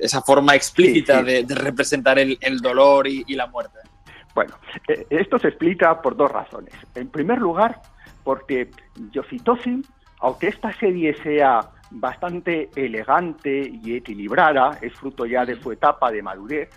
esa 0.01 0.21
forma 0.23 0.57
explícita 0.57 1.23
De, 1.23 1.47
representar 1.49 2.19
el, 2.19 2.61
dolor 2.61 3.07
y, 3.07 3.23
y 3.29 3.35
la 3.35 3.47
muerte. 3.47 3.79
Bueno, 4.35 4.57
esto 5.11 5.39
se 5.39 5.49
explica 5.49 6.03
por 6.03 6.17
dos 6.17 6.31
razones. 6.31 6.75
En 6.95 7.09
primer 7.09 7.39
lugar, 7.39 7.81
porque 8.29 8.69
Yoshitoshi, 9.11 9.81
aunque 10.21 10.49
esta 10.49 10.71
serie 10.75 11.15
sea 11.23 11.61
bastante 11.91 12.69
elegante 12.77 13.73
y 13.83 13.97
equilibrada, 13.97 14.79
es 14.83 14.93
fruto 14.93 15.25
ya 15.25 15.47
de 15.47 15.59
su 15.59 15.73
etapa 15.73 16.13
de 16.13 16.21
madurez, 16.21 16.69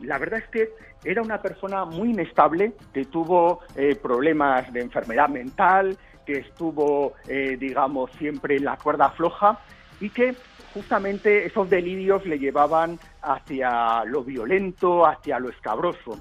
la 0.00 0.16
verdad 0.18 0.38
es 0.38 0.48
que 0.50 0.70
era 1.02 1.20
una 1.20 1.42
persona 1.42 1.84
muy 1.84 2.10
inestable, 2.10 2.74
que 2.94 3.04
tuvo 3.06 3.62
eh, 3.74 3.96
problemas 3.96 4.72
de 4.72 4.80
enfermedad 4.80 5.28
mental, 5.28 5.98
que 6.24 6.34
estuvo, 6.34 7.14
eh, 7.26 7.56
digamos, 7.58 8.12
siempre 8.12 8.58
en 8.58 8.66
la 8.66 8.76
cuerda 8.76 9.10
floja 9.10 9.58
y 10.00 10.08
que 10.08 10.36
justamente 10.72 11.46
esos 11.46 11.68
delirios 11.68 12.24
le 12.26 12.38
llevaban 12.38 13.00
hacia 13.22 14.04
lo 14.04 14.22
violento, 14.22 15.04
hacia 15.04 15.40
lo 15.40 15.48
escabroso. 15.48 16.16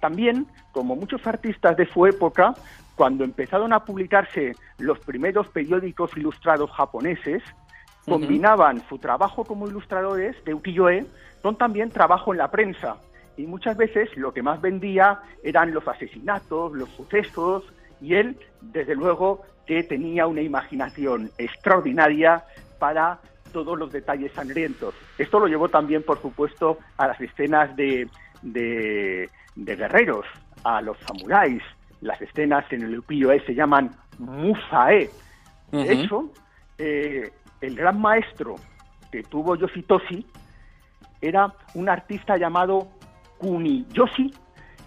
También, 0.00 0.48
como 0.72 0.96
muchos 0.96 1.24
artistas 1.24 1.76
de 1.76 1.86
su 1.86 2.04
época, 2.04 2.54
cuando 2.96 3.24
empezaron 3.24 3.72
a 3.72 3.84
publicarse 3.84 4.54
los 4.78 4.98
primeros 5.00 5.48
periódicos 5.48 6.16
ilustrados 6.16 6.70
japoneses, 6.70 7.42
combinaban 8.04 8.86
su 8.88 8.98
trabajo 8.98 9.44
como 9.44 9.66
ilustradores 9.66 10.36
de 10.44 10.54
ukiyo-e 10.54 11.06
con 11.42 11.56
también 11.56 11.90
trabajo 11.90 12.32
en 12.32 12.38
la 12.38 12.50
prensa. 12.50 12.96
Y 13.36 13.46
muchas 13.46 13.76
veces 13.76 14.14
lo 14.16 14.32
que 14.32 14.42
más 14.42 14.60
vendía 14.60 15.20
eran 15.42 15.74
los 15.74 15.86
asesinatos, 15.88 16.72
los 16.72 16.88
sucesos, 16.90 17.64
y 18.00 18.14
él, 18.14 18.38
desde 18.60 18.94
luego, 18.94 19.42
que 19.66 19.82
tenía 19.82 20.26
una 20.26 20.42
imaginación 20.42 21.30
extraordinaria 21.38 22.44
para 22.78 23.18
todos 23.52 23.78
los 23.78 23.92
detalles 23.92 24.32
sangrientos. 24.32 24.94
Esto 25.16 25.40
lo 25.40 25.46
llevó 25.46 25.68
también, 25.68 26.02
por 26.02 26.20
supuesto, 26.20 26.78
a 26.96 27.08
las 27.08 27.20
escenas 27.20 27.74
de, 27.76 28.08
de, 28.42 29.30
guerreros, 29.56 30.26
a 30.64 30.82
los 30.82 30.98
samuráis. 30.98 31.62
Las 32.04 32.20
escenas 32.20 32.70
en 32.70 32.82
el 32.82 32.98
ukiyo-e 32.98 33.40
se 33.46 33.54
llaman 33.54 33.90
musae. 34.18 35.08
De 35.72 35.90
hecho, 35.90 36.30
eh, 36.76 37.32
el 37.62 37.74
gran 37.76 37.98
maestro 37.98 38.56
que 39.10 39.22
tuvo 39.22 39.56
Yoshitoshi 39.56 40.26
era 41.22 41.50
un 41.72 41.88
artista 41.88 42.36
llamado 42.36 42.88
Kuniyoshi, 43.38 44.34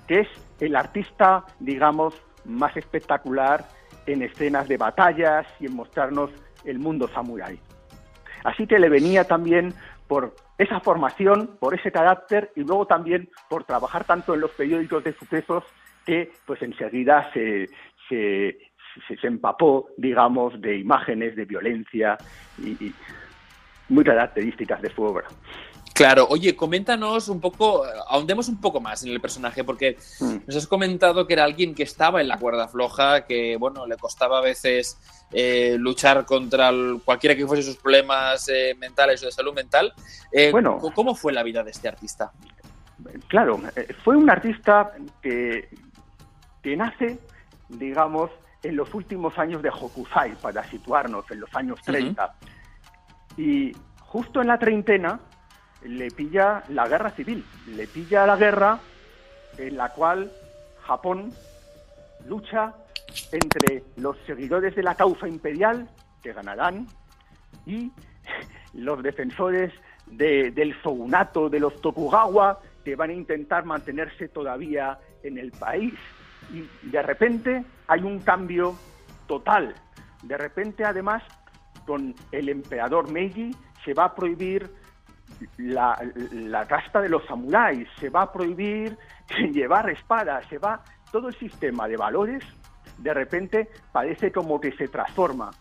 que 0.08 0.20
es 0.20 0.28
el 0.60 0.76
artista, 0.76 1.44
digamos, 1.60 2.14
más 2.46 2.78
espectacular 2.78 3.66
en 4.06 4.22
escenas 4.22 4.68
de 4.68 4.78
batallas 4.78 5.48
y 5.60 5.66
en 5.66 5.76
mostrarnos 5.76 6.30
el 6.66 6.78
mundo 6.78 7.08
samurái. 7.08 7.60
Así 8.44 8.68
que 8.68 8.78
le 8.78 8.90
venía 8.90 9.24
también 9.24 9.74
por 10.08 10.36
esa 10.60 10.80
formación, 10.82 11.58
por 11.60 11.74
ese 11.74 11.92
carácter 11.92 12.52
y 12.56 12.62
luego 12.62 12.86
también 12.86 13.28
por 13.50 13.64
trabajar 13.64 14.04
tanto 14.04 14.36
en 14.36 14.42
los 14.42 14.52
periódicos 14.52 15.04
de 15.04 15.14
sucesos 15.14 15.64
que 16.08 16.32
pues 16.46 16.62
enseguida 16.62 17.30
se, 17.34 17.70
se, 18.08 18.58
se, 19.08 19.28
empapó, 19.28 19.90
digamos, 19.98 20.60
de 20.60 20.78
imágenes 20.78 21.36
de 21.36 21.46
violencia 21.46 22.18
y 22.58 22.94
muy 23.90 24.04
características 24.04 24.82
de 24.82 24.90
su 24.90 25.04
obra. 25.04 25.28
Claro, 25.94 26.28
oye, 26.30 26.56
coméntanos 26.56 27.28
un 27.28 27.42
poco, 27.42 27.84
ahondemos 28.08 28.48
un 28.50 28.62
poco 28.62 28.80
más 28.80 29.04
en 29.04 29.12
el 29.12 29.20
personaje, 29.20 29.64
porque 29.64 29.98
mm. 30.20 30.36
nos 30.46 30.56
has 30.56 30.68
comentado 30.68 31.26
que 31.26 31.34
era 31.34 31.44
alguien 31.44 31.74
que 31.74 31.82
estaba 31.82 32.22
en 32.22 32.28
la 32.28 32.38
cuerda 32.38 32.68
floja, 32.68 33.26
que 33.26 33.58
bueno, 33.58 33.88
le 33.88 33.98
costaba 33.98 34.38
a 34.38 34.42
veces 34.42 35.00
eh, 35.34 35.76
luchar 35.80 36.24
contra 36.26 36.72
cualquiera 37.04 37.36
que 37.36 37.48
fuese 37.48 37.64
sus 37.64 37.78
problemas 37.78 38.48
eh, 38.48 38.76
mentales 38.80 39.24
o 39.24 39.26
de 39.26 39.32
salud 39.32 39.56
mental. 39.56 39.92
Eh, 40.32 40.52
bueno, 40.52 40.80
¿cómo 40.94 41.16
fue 41.16 41.34
la 41.34 41.42
vida 41.42 41.64
de 41.64 41.72
este 41.72 41.88
artista? 41.88 42.32
Claro, 43.28 43.60
fue 44.04 44.16
un 44.16 44.30
artista 44.30 44.92
que, 45.20 45.68
que 46.68 46.76
nace, 46.76 47.18
digamos, 47.70 48.30
en 48.62 48.76
los 48.76 48.94
últimos 48.94 49.38
años 49.38 49.62
de 49.62 49.70
Hokusai, 49.70 50.36
para 50.36 50.66
situarnos 50.66 51.24
en 51.32 51.40
los 51.40 51.56
años 51.56 51.80
30. 51.82 52.36
Y 53.38 53.72
justo 54.02 54.42
en 54.42 54.48
la 54.48 54.60
treintena, 54.60 55.22
le 55.84 56.12
pilla 56.12 56.64
la 56.68 56.86
guerra 56.90 57.12
civil, 57.12 57.46
le 57.68 57.88
pilla 57.88 58.26
la 58.26 58.36
guerra 58.36 58.80
en 59.58 59.78
la 59.78 59.94
cual 59.94 60.30
Japón 60.82 61.32
lucha 62.28 62.74
entre 63.32 63.86
los 63.96 64.18
seguidores 64.26 64.76
de 64.76 64.84
la 64.84 64.96
causa 64.96 65.26
imperial, 65.26 65.88
que 66.22 66.34
ganarán, 66.34 66.86
y 67.66 67.94
los 68.74 69.02
defensores 69.02 69.72
del 70.06 70.76
shogunato 70.84 71.48
de 71.50 71.62
los 71.62 71.80
Tokugawa, 71.80 72.60
que 72.84 72.98
van 72.98 73.12
a 73.12 73.14
intentar 73.14 73.64
mantenerse 73.64 74.28
todavía 74.28 75.00
en 75.24 75.38
el 75.38 75.52
país. 75.52 75.94
Y 76.52 76.68
de 76.90 77.02
repente 77.02 77.66
hay 77.88 78.02
un 78.02 78.20
cambio 78.20 78.76
total. 79.28 79.76
De 80.24 80.38
repente, 80.38 80.86
además, 80.86 81.24
con 81.86 82.16
el 82.32 82.50
emperador 82.50 83.12
Meiji 83.12 83.56
se 83.84 83.94
va 83.94 84.06
a 84.06 84.16
prohibir 84.16 84.70
la, 85.58 86.00
la 86.32 86.66
casta 86.68 87.02
de 87.02 87.10
los 87.10 87.26
samuráis, 87.26 87.88
se 88.00 88.10
va 88.10 88.24
a 88.24 88.32
prohibir 88.32 88.98
llevar 89.52 89.90
espadas, 89.90 90.46
se 90.48 90.58
va 90.58 90.84
todo 91.12 91.30
el 91.30 91.36
sistema 91.36 91.88
de 91.88 91.98
valores 91.98 92.44
de 92.98 93.14
repente 93.14 93.70
parece 93.92 94.32
como 94.32 94.60
que 94.60 94.72
se 94.74 94.88
transforma. 94.88 95.52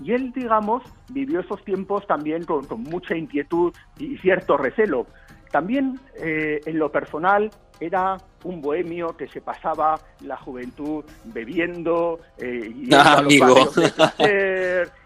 Y 0.00 0.12
él, 0.12 0.32
digamos, 0.32 0.82
vivió 1.10 1.40
esos 1.40 1.64
tiempos 1.64 2.06
también 2.06 2.44
con, 2.44 2.66
mucha 2.82 3.16
inquietud 3.16 3.72
y 3.98 4.18
cierto 4.18 4.56
recelo. 4.56 5.06
También 5.50 5.98
eh, 6.16 6.60
en 6.66 6.78
lo 6.78 6.90
personal 6.92 7.50
era 7.80 8.18
un 8.46 8.60
bohemio 8.60 9.16
que 9.16 9.28
se 9.28 9.40
pasaba 9.40 9.98
la 10.20 10.36
juventud 10.36 11.04
bebiendo 11.24 12.20
eh, 12.38 12.72
y, 12.74 12.88
ah, 12.94 13.22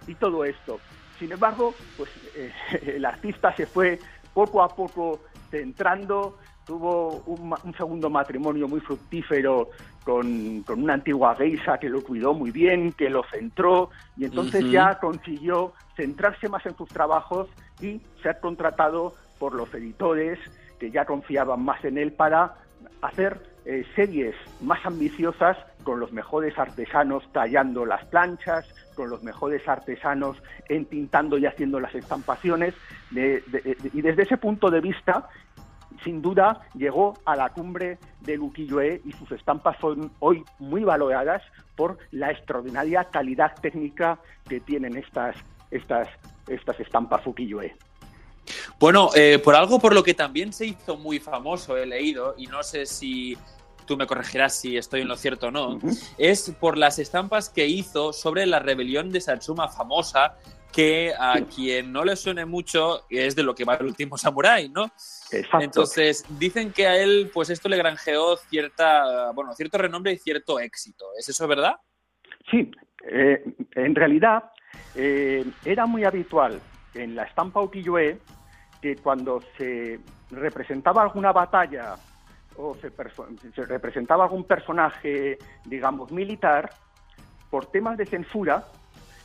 y 0.07 0.15
todo 0.15 0.45
esto. 0.45 0.79
Sin 1.19 1.33
embargo, 1.33 1.75
pues 1.97 2.11
eh, 2.37 2.53
el 2.97 3.05
artista 3.05 3.55
se 3.57 3.67
fue 3.67 3.99
poco 4.35 4.63
a 4.63 4.69
poco 4.69 5.21
centrando, 5.51 6.39
tuvo 6.65 7.23
un, 7.27 7.75
segundo 7.77 8.11
matrimonio 8.11 8.69
muy 8.69 8.81
fructífero 8.81 9.71
con, 10.05 10.65
una 10.69 10.95
antigua 10.95 11.35
geisa 11.35 11.79
que 11.79 11.89
lo 11.89 12.03
cuidó 12.03 12.33
muy 12.33 12.51
bien, 12.51 12.93
que 12.93 13.11
lo 13.11 13.25
centró 13.25 13.91
y 14.17 14.25
entonces 14.25 14.71
ya 14.71 14.99
consiguió 14.99 15.73
centrarse 15.97 16.49
más 16.49 16.65
en 16.67 16.77
sus 16.77 16.89
trabajos 16.89 17.49
y 17.81 18.01
ser 18.23 18.39
contratado 18.41 19.15
por 19.39 19.55
los 19.55 19.73
editores 19.75 20.39
que 20.79 20.91
ya 20.91 21.05
confiaban 21.05 21.63
más 21.65 21.85
en 21.85 21.99
él 21.99 22.13
para 22.13 22.55
hacer 23.03 23.41
eh, 23.65 23.85
series 23.95 24.35
más 24.61 24.85
ambiciosas 24.85 25.57
con 25.83 26.01
los 26.01 26.13
mejores 26.13 26.59
artesanos 26.59 27.25
tallando 27.33 27.85
las 27.85 28.05
planchas, 28.07 28.67
con 28.95 29.11
los 29.11 29.23
mejores 29.23 29.67
artesanos 29.69 30.43
entintando 30.69 31.39
y 31.39 31.47
haciendo 31.47 31.81
las 31.81 31.95
estampaciones. 31.95 32.75
y 33.13 34.01
desde 34.03 34.23
ese 34.23 34.37
punto 34.37 34.71
de 34.71 34.81
vista, 34.81 35.29
sin 36.05 36.23
duda, 36.23 36.61
llegó 36.75 37.15
a 37.25 37.37
la 37.37 37.51
cumbre 37.51 37.99
del 38.21 38.41
ukiyo-e 38.41 39.01
y 39.05 39.13
sus 39.13 39.33
estampas 39.33 39.77
son 39.81 40.11
hoy 40.21 40.45
muy 40.59 40.85
valoradas 40.85 41.43
por 41.77 41.99
la 42.11 42.31
extraordinaria 42.31 43.05
calidad 43.05 43.55
técnica 43.61 44.19
que 44.49 44.61
tienen 44.61 44.97
estas, 44.97 45.37
estas, 45.71 46.09
estas 46.49 46.79
estampas 46.81 47.27
ukiyo-e. 47.27 47.75
Bueno, 48.81 49.11
eh, 49.15 49.39
por 49.39 49.55
algo 49.55 49.79
por 49.79 49.95
lo 49.95 50.03
que 50.03 50.15
también 50.15 50.55
se 50.55 50.65
hizo 50.65 50.97
muy 50.97 51.21
famoso, 51.21 51.77
he 51.77 51.85
leído, 51.85 52.35
y 52.39 52.47
no 52.47 52.63
sé 52.63 52.87
si 52.87 53.37
tú 53.85 53.95
me 53.95 54.07
corregirás 54.07 54.55
si 54.55 54.79
estoy 54.79 55.03
en 55.03 55.09
lo 55.09 55.17
cierto 55.17 55.49
o 55.49 55.51
no, 55.51 55.79
es 56.17 56.51
por 56.59 56.79
las 56.79 56.99
estampas 56.99 57.51
que 57.51 57.67
hizo 57.67 58.15
sobre 58.15 58.47
la 58.47 58.59
rebelión 58.59 59.11
de 59.11 59.21
Satsuma 59.21 59.69
famosa, 59.69 60.35
que 60.73 61.13
a 61.19 61.43
quien 61.55 61.93
no 61.93 62.07
le 62.07 62.17
suene 62.17 62.47
mucho 62.47 63.03
es 63.11 63.37
de 63.37 63.43
lo 63.43 63.55
que 63.55 63.65
va 63.65 63.75
el 63.75 63.85
último 63.85 64.17
samurái, 64.17 64.71
¿no? 64.71 64.85
Exacto. 65.31 65.61
Entonces, 65.61 66.25
dicen 66.39 66.73
que 66.73 66.87
a 66.87 66.97
él, 66.97 67.31
pues 67.35 67.51
esto 67.51 67.69
le 67.69 67.77
granjeó 67.77 68.39
cierta, 68.39 69.33
bueno, 69.33 69.53
cierto 69.53 69.77
renombre 69.77 70.13
y 70.13 70.19
cierto 70.19 70.59
éxito. 70.59 71.05
¿Es 71.19 71.29
eso 71.29 71.47
verdad? 71.47 71.75
Sí, 72.51 72.71
eh, 73.11 73.45
en 73.75 73.95
realidad 73.95 74.45
eh, 74.95 75.45
era 75.67 75.85
muy 75.85 76.05
habitual 76.05 76.61
en 76.95 77.15
la 77.15 77.25
estampa 77.25 77.61
ukiyo-e 77.61 78.19
que 78.81 78.97
cuando 78.97 79.43
se 79.57 80.01
representaba 80.31 81.03
alguna 81.03 81.33
batalla 81.33 81.97
o 82.57 82.75
se, 82.77 82.91
representaba 83.65 84.25
algún 84.25 84.45
personaje, 84.45 85.39
digamos, 85.65 86.11
militar, 86.11 86.71
por 87.51 87.67
temas 87.67 87.97
de 87.97 88.07
censura, 88.07 88.65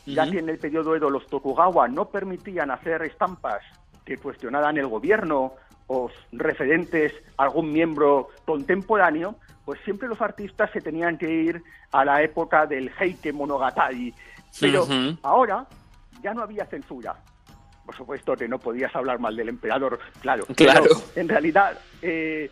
ya 0.05 0.29
que 0.29 0.39
en 0.39 0.49
el 0.49 0.57
periodo 0.57 0.95
Edo 0.95 1.09
los 1.09 1.27
Tokugawa 1.27 1.87
no 1.87 2.09
permitían 2.09 2.71
hacer 2.71 3.01
estampas 3.03 3.63
que 4.03 4.17
cuestionaran 4.17 4.77
el 4.77 4.87
gobierno 4.87 5.53
o 5.87 6.09
referentes 6.31 7.13
a 7.37 7.43
algún 7.43 7.71
miembro 7.71 8.29
contemporáneo, 8.45 9.35
pues 9.65 9.79
siempre 9.83 10.07
los 10.07 10.21
artistas 10.21 10.69
se 10.71 10.81
tenían 10.81 11.17
que 11.17 11.29
ir 11.29 11.63
a 11.91 12.05
la 12.05 12.21
época 12.21 12.67
del 12.67 12.91
Heike 12.99 13.33
Monogatari. 13.33 14.13
Pero 14.59 14.87
ahora 15.23 15.65
ya 16.21 16.33
no 16.33 16.41
había 16.41 16.65
censura 16.65 17.15
por 17.85 17.95
supuesto 17.95 18.35
que 18.35 18.47
no 18.47 18.59
podías 18.59 18.95
hablar 18.95 19.19
mal 19.19 19.35
del 19.35 19.49
emperador, 19.49 19.99
claro. 20.21 20.45
Claro. 20.55 20.85
en 21.15 21.29
realidad, 21.29 21.77
eh, 22.01 22.49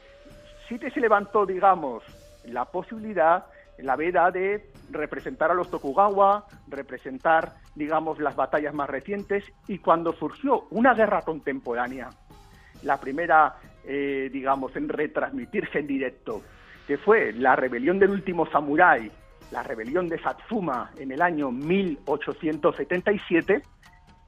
sí 0.68 0.78
que 0.78 0.92
se 0.92 1.00
levantó, 1.00 1.46
digamos, 1.46 2.04
la 2.46 2.66
posibilidad, 2.66 3.46
la 3.80 3.96
veda 3.96 4.30
de 4.32 4.70
representar 4.92 5.52
a 5.52 5.54
los 5.54 5.70
Tokugawa, 5.70 6.46
representar, 6.68 7.56
digamos, 7.76 8.20
las 8.20 8.36
batallas 8.36 8.74
más 8.74 8.90
recientes, 8.90 9.44
y 9.68 9.80
cuando 9.80 10.14
surgió 10.14 10.68
una 10.70 10.94
guerra 10.94 11.22
contemporánea, 11.22 12.10
la 12.84 13.00
primera, 13.00 13.56
eh, 13.86 14.30
digamos, 14.32 14.76
en 14.76 14.90
retransmitirse 14.90 15.80
en 15.80 15.88
directo, 15.88 16.42
que 16.86 16.98
fue 16.98 17.32
la 17.34 17.56
rebelión 17.56 17.98
del 17.98 18.12
último 18.12 18.46
samurái, 18.48 19.10
la 19.52 19.64
rebelión 19.64 20.10
de 20.10 20.20
Satsuma 20.20 20.92
en 20.98 21.12
el 21.12 21.22
año 21.22 21.52
1877, 21.52 23.64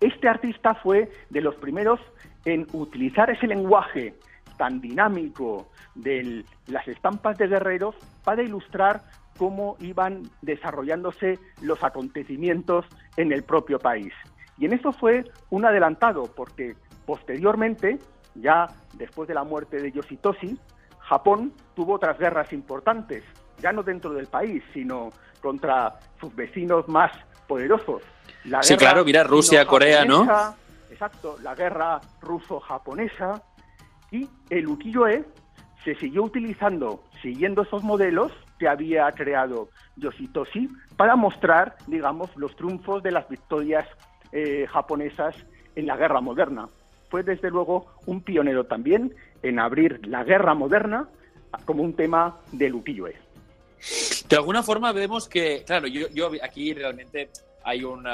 este 0.06 0.30
artista 0.30 0.76
fue 0.76 1.10
de 1.30 1.42
los 1.42 1.56
primeros 1.56 2.00
en 2.46 2.68
utilizar 2.74 3.30
ese 3.30 3.48
lenguaje 3.48 4.14
tan 4.58 4.80
dinámico 4.80 5.68
de 5.96 6.46
las 6.68 6.88
estampas 6.88 7.38
de 7.38 7.48
guerreros 7.48 7.96
para 8.24 8.44
ilustrar 8.44 9.02
cómo 9.38 9.76
iban 9.80 10.24
desarrollándose 10.42 11.40
los 11.62 11.84
acontecimientos 11.84 12.86
en 13.18 13.32
el 13.32 13.44
propio 13.44 13.80
país. 13.80 14.14
Y 14.58 14.66
en 14.66 14.74
eso 14.74 14.94
fue 14.94 15.26
un 15.50 15.66
adelantado, 15.66 16.24
porque 16.36 16.76
posteriormente, 17.06 18.00
ya 18.36 18.68
después 18.94 19.28
de 19.28 19.34
la 19.34 19.44
muerte 19.44 19.82
de 19.82 19.92
Yoshitoshi, 19.92 20.58
Japón 21.00 21.52
tuvo 21.76 21.96
otras 21.96 22.18
guerras 22.18 22.54
importantes, 22.54 23.24
ya 23.60 23.74
no 23.74 23.84
dentro 23.84 24.14
del 24.14 24.28
país, 24.28 24.64
sino 24.74 25.10
contra 25.42 26.00
sus 26.20 26.34
vecinos 26.36 26.88
más 26.88 27.12
poderosos, 27.48 28.02
sí, 28.62 28.76
claro, 28.78 29.04
mira, 29.04 29.24
Rusia, 29.24 29.66
Corea, 29.66 30.06
¿no? 30.06 30.28
exacto, 30.90 31.38
la 31.42 31.56
guerra 31.56 32.00
ruso-japonesa, 32.22 33.42
y 34.12 34.30
el 34.50 34.68
ukiyo-e 34.68 35.26
se 35.84 35.96
siguió 35.96 36.24
utilizando 36.24 37.04
siguiendo 37.22 37.64
esos 37.64 37.84
modelos 37.84 38.32
que 38.60 38.68
había 38.68 39.12
creado 39.12 39.70
Yoshitoshi 39.98 40.70
para 40.96 41.16
mostrar, 41.16 41.76
digamos, 41.88 42.30
los 42.36 42.56
triunfos 42.56 43.04
de 43.04 43.12
las 43.12 43.28
victorias 43.28 43.88
eh, 44.32 44.68
japonesas 44.70 45.36
en 45.76 45.88
la 45.88 45.98
guerra 45.98 46.22
moderna. 46.22 46.70
Fue 47.10 47.24
desde 47.24 47.50
luego 47.50 47.88
un 48.06 48.22
pionero 48.22 48.66
también 48.66 49.14
en 49.44 49.60
abrir 49.60 50.06
la 50.08 50.24
guerra 50.24 50.54
moderna 50.54 51.08
como 51.66 51.84
un 51.84 51.94
tema 51.94 52.38
del 52.52 52.76
ukiyo-e. 52.76 53.16
De 54.30 54.36
alguna 54.36 54.64
forma 54.64 54.92
vemos 54.92 55.28
que, 55.28 55.64
claro, 55.66 55.88
yo, 55.88 56.32
aquí 56.42 56.74
realmente 56.74 57.30
hay 57.64 57.84
un, 57.84 58.08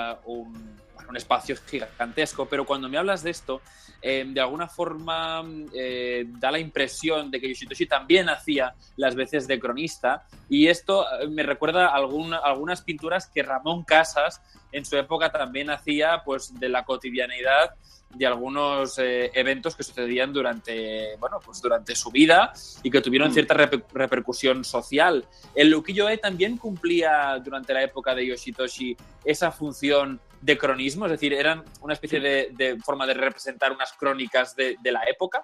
un 1.12 1.18
espacio 1.18 1.56
gigantesco, 1.68 2.46
pero 2.46 2.66
cuando 2.66 2.90
me 2.90 2.98
hablas 2.98 3.24
de 3.24 3.32
esto, 3.32 3.62
eh, 4.02 4.26
de 4.28 4.42
alguna 4.42 4.68
forma 4.68 5.44
eh, 5.76 6.26
da 6.28 6.50
la 6.50 6.58
impresión 6.58 7.30
de 7.30 7.40
que 7.40 7.50
Yoshitoshi 7.50 7.86
también 7.86 8.30
hacía 8.30 8.74
las 8.96 9.14
veces 9.14 9.48
de 9.48 9.60
cronista 9.60 10.26
y 10.50 10.68
esto 10.70 11.06
eh, 11.20 11.28
me 11.28 11.44
recuerda 11.44 11.94
algunas 11.94 12.82
pinturas 12.82 13.28
que 13.28 13.44
Ramón 13.44 13.84
Casas 13.84 14.42
en 14.72 14.86
su 14.86 14.98
época 14.98 15.32
también 15.32 15.70
hacía 15.70 16.24
pues 16.26 16.60
de 16.60 16.70
la 16.70 16.84
cotidianidad 16.84 17.76
de 18.16 18.26
algunos 18.26 18.98
eventos 18.98 19.76
que 19.76 19.84
sucedían 19.84 20.34
durante, 20.34 21.16
bueno, 21.18 21.40
pues 21.44 21.62
durante 21.62 21.96
su 21.96 22.12
vida 22.12 22.54
y 22.84 22.92
que 22.92 23.02
tuvieron 23.02 23.30
mm. 23.30 23.34
cierta 23.34 23.54
repercusión 23.94 24.64
social. 24.64 25.26
El 25.56 25.74
ukiyo-e 25.74 26.18
también 26.18 26.58
cumplía 26.58 27.40
durante 27.44 27.74
la 27.74 27.84
época 27.84 28.14
de 28.16 28.28
Yoshitoshi 28.28 28.96
esa 29.24 29.52
función 29.52 30.20
de 30.42 30.58
cronismo, 30.58 31.06
es 31.06 31.12
decir, 31.12 31.34
eran 31.34 31.64
una 31.82 31.94
especie 31.94 32.20
de, 32.20 32.78
forma 32.84 33.06
de 33.06 33.14
representar 33.14 33.72
unas 33.72 33.94
crónicas 33.94 34.56
de, 34.56 34.78
la 34.84 35.04
época. 35.04 35.44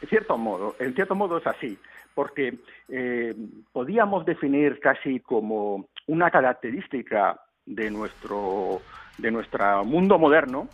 En 0.00 0.08
cierto 0.08 0.38
modo, 0.38 0.76
en 0.78 0.94
cierto 0.94 1.14
modo 1.14 1.38
es 1.38 1.46
así, 1.46 1.78
porque 2.14 2.58
eh, 2.88 3.34
podíamos 3.72 4.24
definir 4.24 4.80
casi 4.80 5.20
como 5.20 5.88
una 6.06 6.30
característica 6.30 7.38
de 7.66 7.90
nuestro, 7.90 8.80
de 9.18 9.30
nuestro 9.30 9.84
mundo 9.84 10.18
moderno 10.18 10.68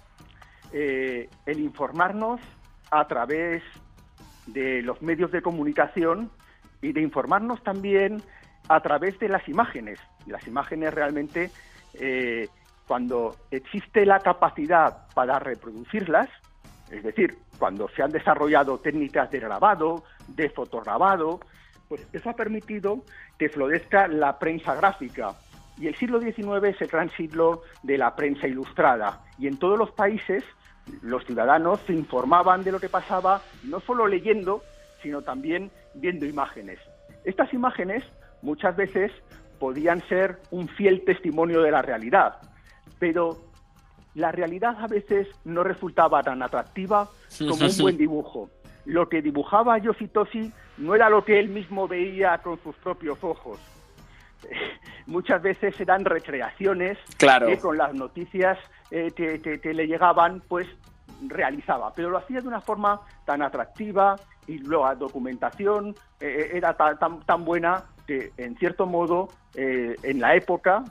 eh, 0.77 1.29
el 1.47 1.61
informarnos 1.61 2.41
a 2.91 3.07
través 3.07 3.63
de 4.49 4.83
los 4.83 5.01
medios 5.03 5.31
de 5.31 5.41
comunicación 5.41 6.33
y 6.83 6.93
de 6.93 7.01
informarnos 7.01 7.63
también 7.63 8.21
a 8.69 8.81
través 8.81 9.17
de 9.21 9.29
las 9.29 9.49
imágenes. 9.49 10.01
Las 10.27 10.45
imágenes 10.49 10.93
realmente 10.93 11.53
eh, 11.95 12.49
cuando 12.89 13.37
existe 13.53 14.05
la 14.05 14.19
capacidad 14.19 15.07
para 15.15 15.39
reproducirlas, 15.39 16.29
es 16.91 17.05
decir, 17.05 17.39
cuando 17.57 17.89
se 17.91 18.03
han 18.03 18.11
desarrollado 18.11 18.79
técnicas 18.79 19.31
de 19.31 19.39
grabado, 19.39 20.03
de 20.27 20.51
fotograbado, 20.51 21.39
pues 21.89 22.05
eso 22.13 22.31
ha 22.31 22.35
permitido 22.35 23.05
que 23.39 23.49
florezca 23.49 24.09
la 24.09 24.41
prensa 24.41 24.75
gráfica. 24.75 25.35
Y 25.79 25.87
el 25.87 25.95
siglo 25.95 26.21
XIX 26.21 26.65
es 26.65 26.83
el 26.83 26.89
gran 26.89 27.11
siglo 27.11 27.63
de 27.85 27.97
la 27.97 28.17
prensa 28.17 28.49
ilustrada. 28.49 29.21
Y 29.39 29.47
en 29.47 29.57
todos 29.57 29.79
los 29.79 29.93
países 29.93 30.43
los 31.03 31.25
ciudadanos 31.25 31.81
se 31.87 31.93
informaban 31.93 32.63
de 32.65 32.73
lo 32.73 32.81
que 32.81 32.89
pasaba, 32.89 33.43
no 33.63 33.81
solo 33.81 34.07
leyendo, 34.07 34.63
sino 35.03 35.23
también 35.23 35.71
viendo 35.95 36.27
imágenes. 36.27 36.79
Estas 37.25 37.53
imágenes 37.55 38.05
muchas 38.43 38.77
veces 38.77 39.13
podían 39.59 40.01
ser 40.09 40.39
un 40.51 40.69
fiel 40.69 41.05
testimonio 41.05 41.63
de 41.63 41.71
la 41.71 41.83
realidad 41.83 42.37
pero 42.99 43.37
la 44.15 44.33
realidad 44.33 44.77
a 44.79 44.87
veces 44.87 45.29
no 45.45 45.63
resultaba 45.63 46.23
tan 46.23 46.43
atractiva 46.43 47.09
como 47.39 47.67
un 47.67 47.79
buen 47.79 47.97
dibujo. 47.99 48.49
Lo 48.87 49.11
que 49.11 49.21
dibujaba 49.21 49.77
Yoshitoshi 49.77 50.51
no 50.79 50.95
era 50.95 51.11
lo 51.11 51.23
que 51.23 51.39
él 51.39 51.51
mismo 51.51 51.89
veía 51.89 52.39
con 52.39 52.59
sus 52.63 52.75
propios 52.77 53.23
ojos. 53.23 53.59
Muchas 55.07 55.43
veces 55.43 55.79
eran 55.81 56.05
recreaciones 56.05 56.99
que 57.19 57.59
con 57.59 57.77
las 57.77 57.95
noticias 57.95 58.59
eh, 58.91 59.11
que, 59.13 59.75
le 59.75 59.87
llegaban, 59.87 60.43
pues 60.49 60.67
realizaba, 61.27 61.93
pero 61.95 62.11
lo 62.11 62.19
hacía 62.19 62.41
de 62.41 62.49
una 62.49 62.61
forma 62.61 63.01
tan 63.25 63.43
atractiva 63.43 64.17
y 64.47 64.59
la 64.59 64.95
documentación 64.95 65.95
eh, 66.21 66.51
era 66.55 66.77
tan, 66.77 67.21
tan, 67.25 67.45
buena 67.45 67.85
que, 68.07 68.33
en 68.37 68.57
cierto 68.57 68.87
modo, 68.87 69.29
eh, 69.55 69.97
en 70.03 70.21
la 70.21 70.35
época 70.35 70.85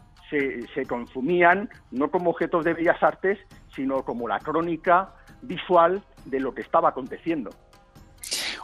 se, 0.73 0.85
consumían 0.87 1.69
no 1.91 2.09
como 2.09 2.31
objetos 2.31 2.63
de 2.63 2.73
bellas 2.73 3.01
artes, 3.03 3.39
sino 3.75 4.03
como 4.03 4.27
la 4.27 4.39
crónica 4.39 5.13
visual 5.41 6.01
de 6.25 6.39
lo 6.39 6.53
que 6.53 6.61
estaba 6.61 6.89
aconteciendo. 6.89 7.51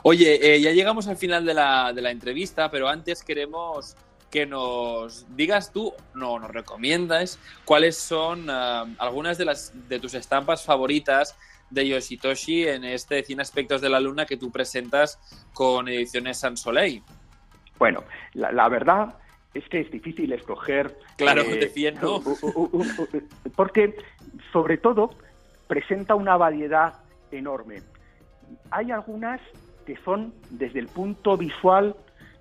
Oye, 0.03 0.55
eh, 0.55 0.61
ya 0.61 0.71
llegamos 0.71 1.07
al 1.07 1.17
final 1.17 1.45
de 1.45 1.53
la, 1.53 1.91
de 1.93 2.01
la, 2.01 2.11
entrevista, 2.11 2.71
pero 2.71 2.87
antes 2.87 3.23
queremos 3.23 3.95
que 4.29 4.45
nos 4.45 5.25
digas 5.35 5.71
tú, 5.71 5.93
no, 6.13 6.39
nos 6.39 6.51
recomiendas 6.51 7.39
cuáles 7.65 7.97
son 7.97 8.47
eh, 8.49 8.95
algunas 8.97 9.37
de, 9.37 9.45
las, 9.45 9.73
de 9.89 9.99
tus 9.99 10.13
estampas 10.13 10.65
favoritas 10.65 11.37
de 11.69 11.87
Yoshitoshi 11.87 12.67
en 12.67 12.83
este 12.83 13.23
100 13.23 13.41
aspectos 13.41 13.81
de 13.81 13.89
la 13.89 13.99
luna 13.99 14.25
que 14.25 14.37
tú 14.37 14.51
presentas 14.51 15.19
con 15.53 15.87
Ediciones 15.87 16.39
San 16.39 16.57
Soleil. 16.57 17.03
Bueno, 17.77 18.03
la, 18.33 18.51
la 18.51 18.67
verdad 18.69 19.15
es 19.53 19.67
que 19.69 19.81
es 19.81 19.91
difícil 19.91 20.31
escoger. 20.33 20.95
Claro, 21.17 21.43
eh, 21.43 21.71
porque, 23.55 23.95
sobre 24.51 24.77
todo, 24.77 25.11
presenta 25.67 26.15
una 26.15 26.37
variedad 26.37 26.95
enorme. 27.31 27.81
Hay 28.71 28.91
algunas 28.91 29.41
que 29.85 29.97
son, 30.03 30.33
desde 30.49 30.79
el 30.79 30.87
punto 30.87 31.37
visual, 31.37 31.95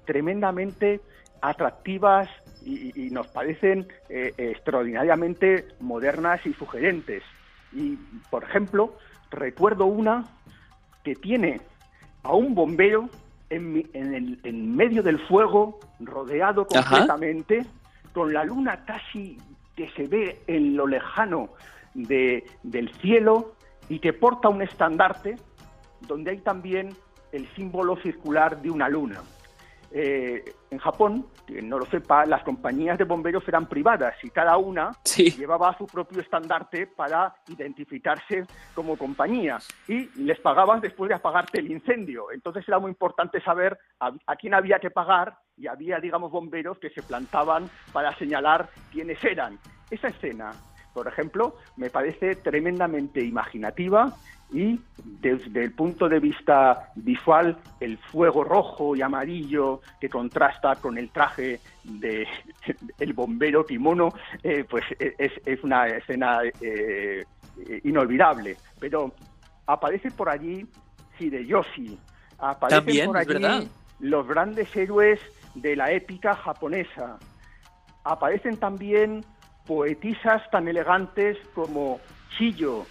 tremendamente 0.04 1.00
atractivas 1.40 2.28
y, 2.64 3.10
nos 3.10 3.26
parecen 3.28 3.88
eh, 4.08 4.34
extraordinariamente 4.36 5.68
modernas 5.80 6.44
y 6.44 6.52
sugerentes. 6.52 7.22
Y, 7.72 7.96
por 8.30 8.44
ejemplo, 8.44 8.94
recuerdo 9.30 9.86
una 9.86 10.24
que 11.02 11.14
tiene 11.14 11.60
a 12.22 12.34
un 12.34 12.54
bombero 12.54 13.08
en, 13.50 14.76
medio 14.76 15.02
del 15.02 15.18
fuego, 15.26 15.80
rodeado 16.00 16.66
completamente, 16.66 17.64
con 18.12 18.32
la 18.32 18.44
luna 18.44 18.84
casi 18.84 19.38
que 19.74 19.88
se 19.90 20.06
ve 20.06 20.40
en 20.46 20.76
lo 20.76 20.86
lejano 20.86 21.50
de, 21.94 22.44
del 22.62 22.92
cielo 22.96 23.54
y 23.88 24.00
que 24.00 24.12
porta 24.12 24.48
un 24.48 24.60
estandarte 24.60 25.36
donde 26.06 26.32
hay 26.32 26.38
también 26.38 26.94
el 27.32 27.48
símbolo 27.54 27.96
circular 27.96 28.60
de 28.60 28.70
una 28.70 28.88
luna. 28.88 29.22
Eh, 29.90 30.44
en 30.70 30.78
Japón, 30.78 31.26
quien 31.46 31.68
no 31.68 31.78
lo 31.78 31.86
sepa, 31.86 32.26
las 32.26 32.42
compañías 32.42 32.98
de 32.98 33.04
bomberos 33.04 33.46
eran 33.48 33.66
privadas 33.66 34.14
y 34.22 34.28
cada 34.28 34.56
una 34.58 34.90
llevaba 35.16 35.76
su 35.78 35.86
propio 35.86 36.20
estandarte 36.20 36.86
para 36.86 37.34
identificarse 37.48 38.44
como 38.74 38.98
compañía 38.98 39.58
y 39.86 40.10
les 40.22 40.38
pagaban 40.40 40.80
después 40.80 41.08
de 41.08 41.14
apagarte 41.14 41.60
el 41.60 41.70
incendio. 41.70 42.30
Entonces 42.32 42.68
era 42.68 42.78
muy 42.78 42.90
importante 42.90 43.40
saber 43.40 43.78
a, 44.00 44.12
a 44.26 44.36
quién 44.36 44.52
había 44.52 44.78
que 44.78 44.90
pagar 44.90 45.38
y 45.56 45.66
había, 45.66 45.98
digamos, 46.00 46.30
bomberos 46.30 46.78
que 46.78 46.90
se 46.90 47.02
plantaban 47.02 47.68
para 47.92 48.14
señalar 48.18 48.68
quiénes 48.92 49.22
eran. 49.24 49.58
Esa 49.90 50.08
escena 50.08 50.52
por 50.98 51.06
ejemplo, 51.06 51.54
me 51.76 51.90
parece 51.90 52.34
tremendamente 52.34 53.22
imaginativa 53.22 54.16
y 54.52 54.80
desde 54.96 55.62
el 55.62 55.70
punto 55.70 56.08
de 56.08 56.18
vista 56.18 56.90
visual, 56.96 57.56
el 57.78 57.98
fuego 57.98 58.42
rojo 58.42 58.96
y 58.96 59.02
amarillo 59.02 59.80
que 60.00 60.08
contrasta 60.08 60.74
con 60.74 60.98
el 60.98 61.10
traje 61.10 61.60
de 61.84 62.26
el 62.98 63.12
bombero 63.12 63.64
kimono, 63.64 64.08
eh, 64.42 64.64
pues 64.68 64.82
es, 64.98 65.62
una 65.62 65.86
escena 65.86 66.40
eh, 66.60 67.24
inolvidable. 67.84 68.56
Pero 68.80 69.12
aparece 69.66 70.10
por 70.10 70.28
allí 70.28 70.66
Hideyoshi, 71.20 71.96
aparecen 72.38 73.06
por 73.06 73.18
allí 73.18 73.70
los 74.00 74.26
grandes 74.26 74.74
héroes 74.74 75.20
de 75.54 75.76
la 75.76 75.92
épica 75.92 76.34
japonesa, 76.34 77.18
aparecen 78.02 78.56
también 78.56 79.24
poetisas 79.68 80.50
tan 80.50 80.66
elegantes 80.66 81.36
como 81.54 82.00
Chiyo, 82.36 82.86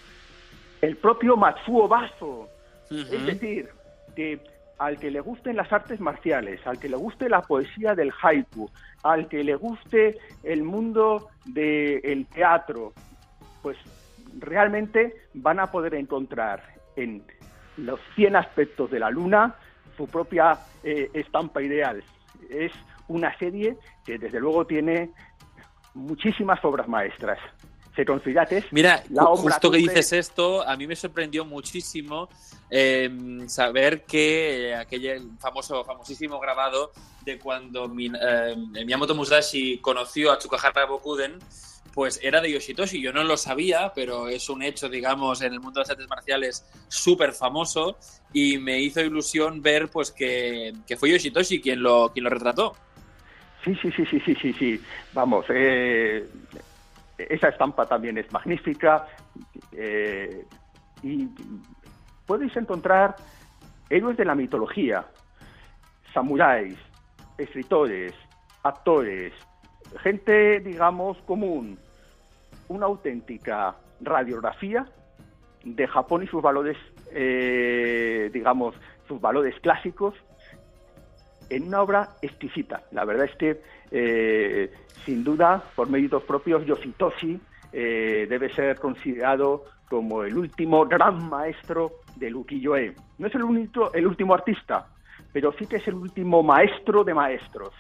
el 0.82 0.96
propio 0.96 1.36
Matsuo 1.36 1.88
Baso. 1.88 2.48
Es 2.90 3.26
decir, 3.26 3.70
que 4.16 4.40
al 4.78 4.98
que 5.00 5.12
le 5.12 5.20
gusten 5.20 5.58
las 5.58 5.74
artes 5.74 6.00
marciales, 6.00 6.66
al 6.66 6.80
que 6.80 6.88
le 6.88 6.96
guste 6.96 7.28
la 7.28 7.42
poesía 7.42 7.96
del 7.96 8.14
haiku, 8.22 8.70
al 9.04 9.28
que 9.28 9.44
le 9.44 9.56
guste 9.56 10.20
el 10.44 10.64
mundo 10.64 11.30
del 11.46 12.28
teatro, 12.28 12.94
pues 13.64 13.78
realmente 14.38 15.16
van 15.34 15.60
a 15.60 15.72
poder 15.72 15.96
encontrar 15.96 16.62
en 16.96 17.24
los 17.76 18.00
100 18.16 18.36
aspectos 18.36 18.92
de 18.92 19.00
la 19.00 19.10
luna 19.10 19.56
su 19.98 20.08
propia 20.08 20.60
eh, 20.84 21.10
estampa 21.14 21.62
ideal. 21.62 22.04
Es 22.50 22.72
una 23.08 23.36
serie 23.40 23.78
que 24.06 24.20
desde 24.20 24.40
luego 24.40 24.68
tiene 24.68 25.12
muchísimas 25.98 26.64
obras 26.64 26.88
maestras. 26.88 27.40
Mira, 28.72 29.04
justo 29.38 29.72
que 29.72 29.80
dices 29.80 30.14
esto, 30.14 30.62
a 30.68 30.78
mí 30.78 30.86
me 30.86 30.96
sorprendió 30.96 31.46
muchísimo 31.46 32.30
eh, 32.70 33.10
saber 33.48 34.04
que 34.04 34.76
aquel 34.76 35.32
famoso, 35.40 35.84
famosísimo 35.84 36.40
grabado 36.40 36.92
de 37.26 37.40
cuando 37.40 37.86
eh, 37.86 38.56
Miyamoto 38.86 39.16
Musashi 39.16 39.80
conoció 39.80 40.32
a 40.32 40.38
Tsukahara 40.38 40.86
Bokuden, 40.86 41.40
pues 41.92 42.20
era 42.22 42.40
de 42.40 42.52
Yoshitoshi. 42.52 43.02
Yo 43.02 43.12
no 43.12 43.24
lo 43.24 43.36
sabía, 43.36 43.92
pero 43.96 44.28
es 44.28 44.48
un 44.48 44.62
hecho, 44.62 44.88
digamos, 44.88 45.42
en 45.42 45.54
el 45.54 45.60
mundo 45.60 45.80
de 45.80 45.86
las 45.86 45.90
artes 45.90 46.08
marciales 46.08 46.66
súper 46.88 47.34
famoso 47.34 47.98
y 48.32 48.60
me 48.60 48.80
hizo 48.80 49.02
ilusión 49.02 49.64
ver 49.64 49.90
pues 49.90 50.12
que, 50.12 50.76
fue 51.00 51.10
Yoshitoshi 51.10 51.60
quien 51.60 51.82
lo, 51.82 52.12
quien 52.14 52.26
lo 52.26 52.30
retrató. 52.30 52.76
Sí, 53.64 53.76
sí, 53.76 53.92
sí, 53.92 54.06
sí, 54.06 54.20
sí, 54.20 54.36
sí, 54.36 54.54
sí. 54.54 54.82
Vamos, 55.14 55.46
eh, 55.50 56.26
esa 57.18 57.50
estampa 57.50 57.86
también 57.86 58.18
es 58.18 58.32
magnífica 58.32 59.08
eh, 59.72 60.46
y 61.04 61.28
podéis 62.26 62.56
encontrar 62.56 63.16
héroes 63.90 64.18
de 64.18 64.26
la 64.26 64.36
mitología, 64.36 65.06
samuráis, 66.14 66.78
escritores, 67.38 68.14
actores, 68.64 69.34
gente, 70.02 70.60
digamos, 70.60 71.18
común, 71.20 71.80
una 72.68 72.86
auténtica 72.86 73.76
radiografía 74.02 74.86
de 75.64 75.88
Japón 75.88 76.24
y 76.24 76.28
sus 76.28 76.42
valores, 76.42 76.78
eh, 77.12 78.30
digamos, 78.34 78.76
sus 79.08 79.20
valores 79.20 79.56
clásicos 79.62 80.14
en 81.50 81.68
una 81.68 81.82
obra 81.82 82.10
exquisita. 82.22 82.84
La 82.92 83.06
verdad 83.06 83.26
es 83.26 83.36
que, 83.36 83.62
eh, 83.92 84.72
sin 85.06 85.24
duda, 85.24 85.64
por 85.76 85.90
méritos 85.90 86.24
propios, 86.24 86.66
Yoshitoshi 86.66 87.40
eh, 87.74 88.28
debe 88.30 88.54
ser 88.54 88.78
considerado 88.78 89.66
como 89.90 90.24
el 90.24 90.38
último 90.38 90.86
gran 90.86 91.30
maestro 91.30 92.02
del 92.16 92.36
ukiyo-e. 92.36 92.94
No 93.18 93.28
es 93.28 93.36
el, 93.36 93.44
único, 93.44 93.94
el 93.94 94.06
último 94.06 94.34
artista, 94.34 94.88
pero 95.32 95.54
sí 95.54 95.66
que 95.66 95.78
es 95.78 95.88
el 95.88 95.96
último 95.96 96.44
maestro 96.44 97.04
de 97.04 97.14
maestros. 97.14 97.74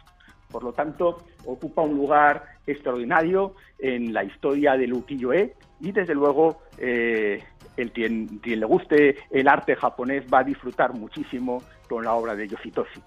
Por 0.49 0.63
lo 0.63 0.71
tanto, 0.71 1.23
ocupa 1.45 1.81
un 1.81 1.97
lugar 1.97 2.43
extraordinario 2.65 3.55
en 3.79 4.13
la 4.13 4.23
historia 4.23 4.77
del 4.77 4.93
ukiyo-e 4.93 5.53
y, 5.81 5.91
desde 5.91 6.15
luego, 6.15 6.61
eh, 6.77 7.43
el 7.75 7.91
quien, 7.91 8.39
quien 8.39 8.61
le 8.61 8.65
guste 8.65 9.17
el 9.29 9.47
arte 9.47 9.75
japonés 9.75 10.25
va 10.33 10.39
a 10.39 10.43
disfrutar 10.43 10.93
muchísimo 10.93 11.61
con 11.89 12.05
la 12.05 12.13
obra 12.13 12.35
de 12.35 12.47
Yoshitoshi. 12.47 13.01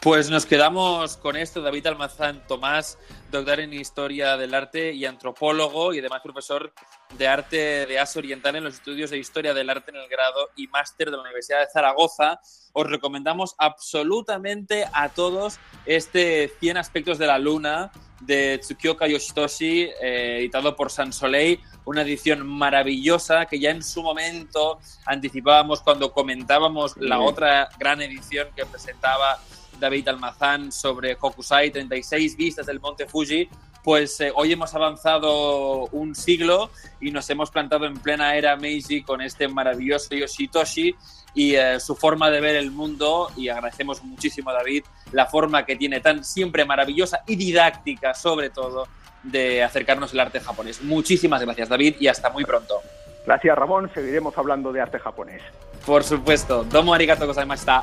Pues 0.00 0.30
nos 0.30 0.46
quedamos 0.46 1.16
con 1.16 1.34
esto. 1.34 1.60
David 1.60 1.88
Almazán 1.88 2.46
Tomás, 2.46 2.98
doctor 3.32 3.58
en 3.58 3.72
Historia 3.72 4.36
del 4.36 4.54
Arte 4.54 4.92
y 4.92 5.04
antropólogo 5.04 5.92
y 5.92 5.98
además 5.98 6.22
profesor 6.22 6.72
de 7.18 7.26
Arte 7.26 7.84
de 7.84 7.98
Asia 7.98 8.20
Oriental 8.20 8.54
en 8.54 8.62
los 8.62 8.74
estudios 8.74 9.10
de 9.10 9.18
Historia 9.18 9.54
del 9.54 9.68
Arte 9.68 9.90
en 9.90 9.96
el 9.96 10.08
grado 10.08 10.50
y 10.54 10.68
máster 10.68 11.10
de 11.10 11.16
la 11.16 11.22
Universidad 11.22 11.58
de 11.58 11.66
Zaragoza. 11.72 12.38
Os 12.72 12.88
recomendamos 12.88 13.56
absolutamente 13.58 14.84
a 14.92 15.08
todos 15.08 15.58
este 15.84 16.52
100 16.60 16.76
aspectos 16.76 17.18
de 17.18 17.26
la 17.26 17.40
luna 17.40 17.90
de 18.20 18.58
Tsukioka 18.58 19.06
Yoshitoshi, 19.06 19.90
eh, 20.00 20.38
editado 20.38 20.74
por 20.74 20.90
San 20.90 21.12
Soleil, 21.12 21.60
una 21.84 22.02
edición 22.02 22.46
maravillosa 22.46 23.46
que 23.46 23.58
ya 23.58 23.70
en 23.70 23.82
su 23.82 24.02
momento 24.02 24.78
anticipábamos 25.06 25.80
cuando 25.80 26.12
comentábamos 26.12 26.96
la 26.98 27.20
otra 27.20 27.68
gran 27.78 28.02
edición 28.02 28.48
que 28.54 28.66
presentaba 28.66 29.38
David 29.78 30.08
Almazán 30.08 30.72
sobre 30.72 31.16
Hokusai, 31.18 31.70
36 31.70 32.36
vistas 32.36 32.66
del 32.66 32.80
Monte 32.80 33.06
Fuji, 33.06 33.48
pues 33.84 34.20
eh, 34.20 34.32
hoy 34.34 34.52
hemos 34.52 34.74
avanzado 34.74 35.86
un 35.86 36.14
siglo 36.14 36.70
y 37.00 37.10
nos 37.10 37.28
hemos 37.30 37.50
plantado 37.50 37.86
en 37.86 37.94
plena 37.94 38.36
era 38.36 38.56
Meiji 38.56 39.02
con 39.02 39.20
este 39.20 39.48
maravilloso 39.48 40.14
Yoshitoshi 40.14 40.94
y 41.34 41.54
eh, 41.54 41.80
su 41.80 41.94
forma 41.94 42.30
de 42.30 42.40
ver 42.40 42.56
el 42.56 42.70
mundo 42.70 43.30
y 43.36 43.48
agradecemos 43.48 44.02
muchísimo 44.02 44.50
a 44.50 44.54
David 44.54 44.84
la 45.12 45.26
forma 45.26 45.64
que 45.64 45.76
tiene 45.76 46.00
tan 46.00 46.24
siempre 46.24 46.64
maravillosa 46.64 47.22
y 47.26 47.36
didáctica 47.36 48.14
sobre 48.14 48.50
todo 48.50 48.88
de 49.22 49.62
acercarnos 49.62 50.12
al 50.12 50.20
arte 50.20 50.40
japonés. 50.40 50.82
Muchísimas 50.82 51.42
gracias 51.42 51.68
David 51.68 51.96
y 52.00 52.08
hasta 52.08 52.30
muy 52.30 52.44
pronto. 52.44 52.80
Gracias 53.26 53.56
Ramón, 53.56 53.90
seguiremos 53.92 54.36
hablando 54.38 54.72
de 54.72 54.80
arte 54.80 54.98
japonés. 54.98 55.42
Por 55.84 56.04
supuesto. 56.04 56.64
Domo 56.64 56.94
arigato 56.94 57.26
gozaimashita. 57.26 57.82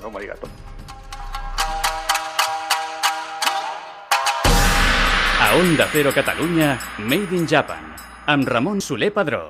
Domo 0.00 0.18
arigato. 0.18 0.48
A 5.48 5.56
Onda 5.56 5.88
Cero 5.88 6.12
Catalunya, 6.12 6.76
Made 6.98 7.32
in 7.32 7.46
Japan, 7.48 7.80
amb 8.26 8.44
Ramon 8.46 8.82
Soler 8.84 9.08
Padró. 9.08 9.46